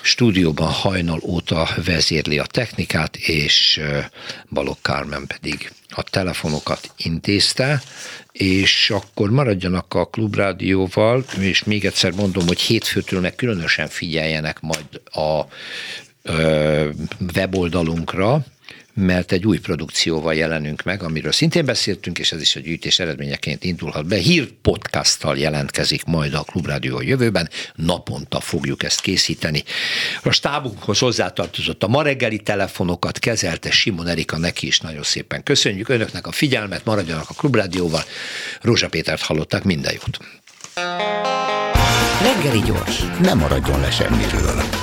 [0.00, 3.80] stúdióban hajnal óta vezérli a technikát, és
[4.50, 7.82] Balogh Kármen pedig a telefonokat intézte,
[8.32, 15.00] és akkor maradjanak a klubrádióval, és még egyszer mondom, hogy hétfőtől meg különösen figyeljenek majd
[15.04, 15.46] a
[17.34, 18.44] weboldalunkra,
[18.94, 23.64] mert egy új produkcióval jelenünk meg, amiről szintén beszéltünk, és ez is a gyűjtés eredményeként
[23.64, 24.16] indulhat be.
[24.16, 29.64] Hír podcasttal jelentkezik majd a Klubrádió a jövőben, naponta fogjuk ezt készíteni.
[30.22, 35.88] A stábunkhoz hozzátartozott a ma reggeli telefonokat, kezelte Simon Erika, neki is nagyon szépen köszönjük
[35.88, 38.02] önöknek a figyelmet, maradjanak a Klubrádióval.
[38.60, 40.18] Rózsa Pétert hallották, minden jót!
[42.22, 44.81] Reggeli gyors, nem maradjon le semmiről.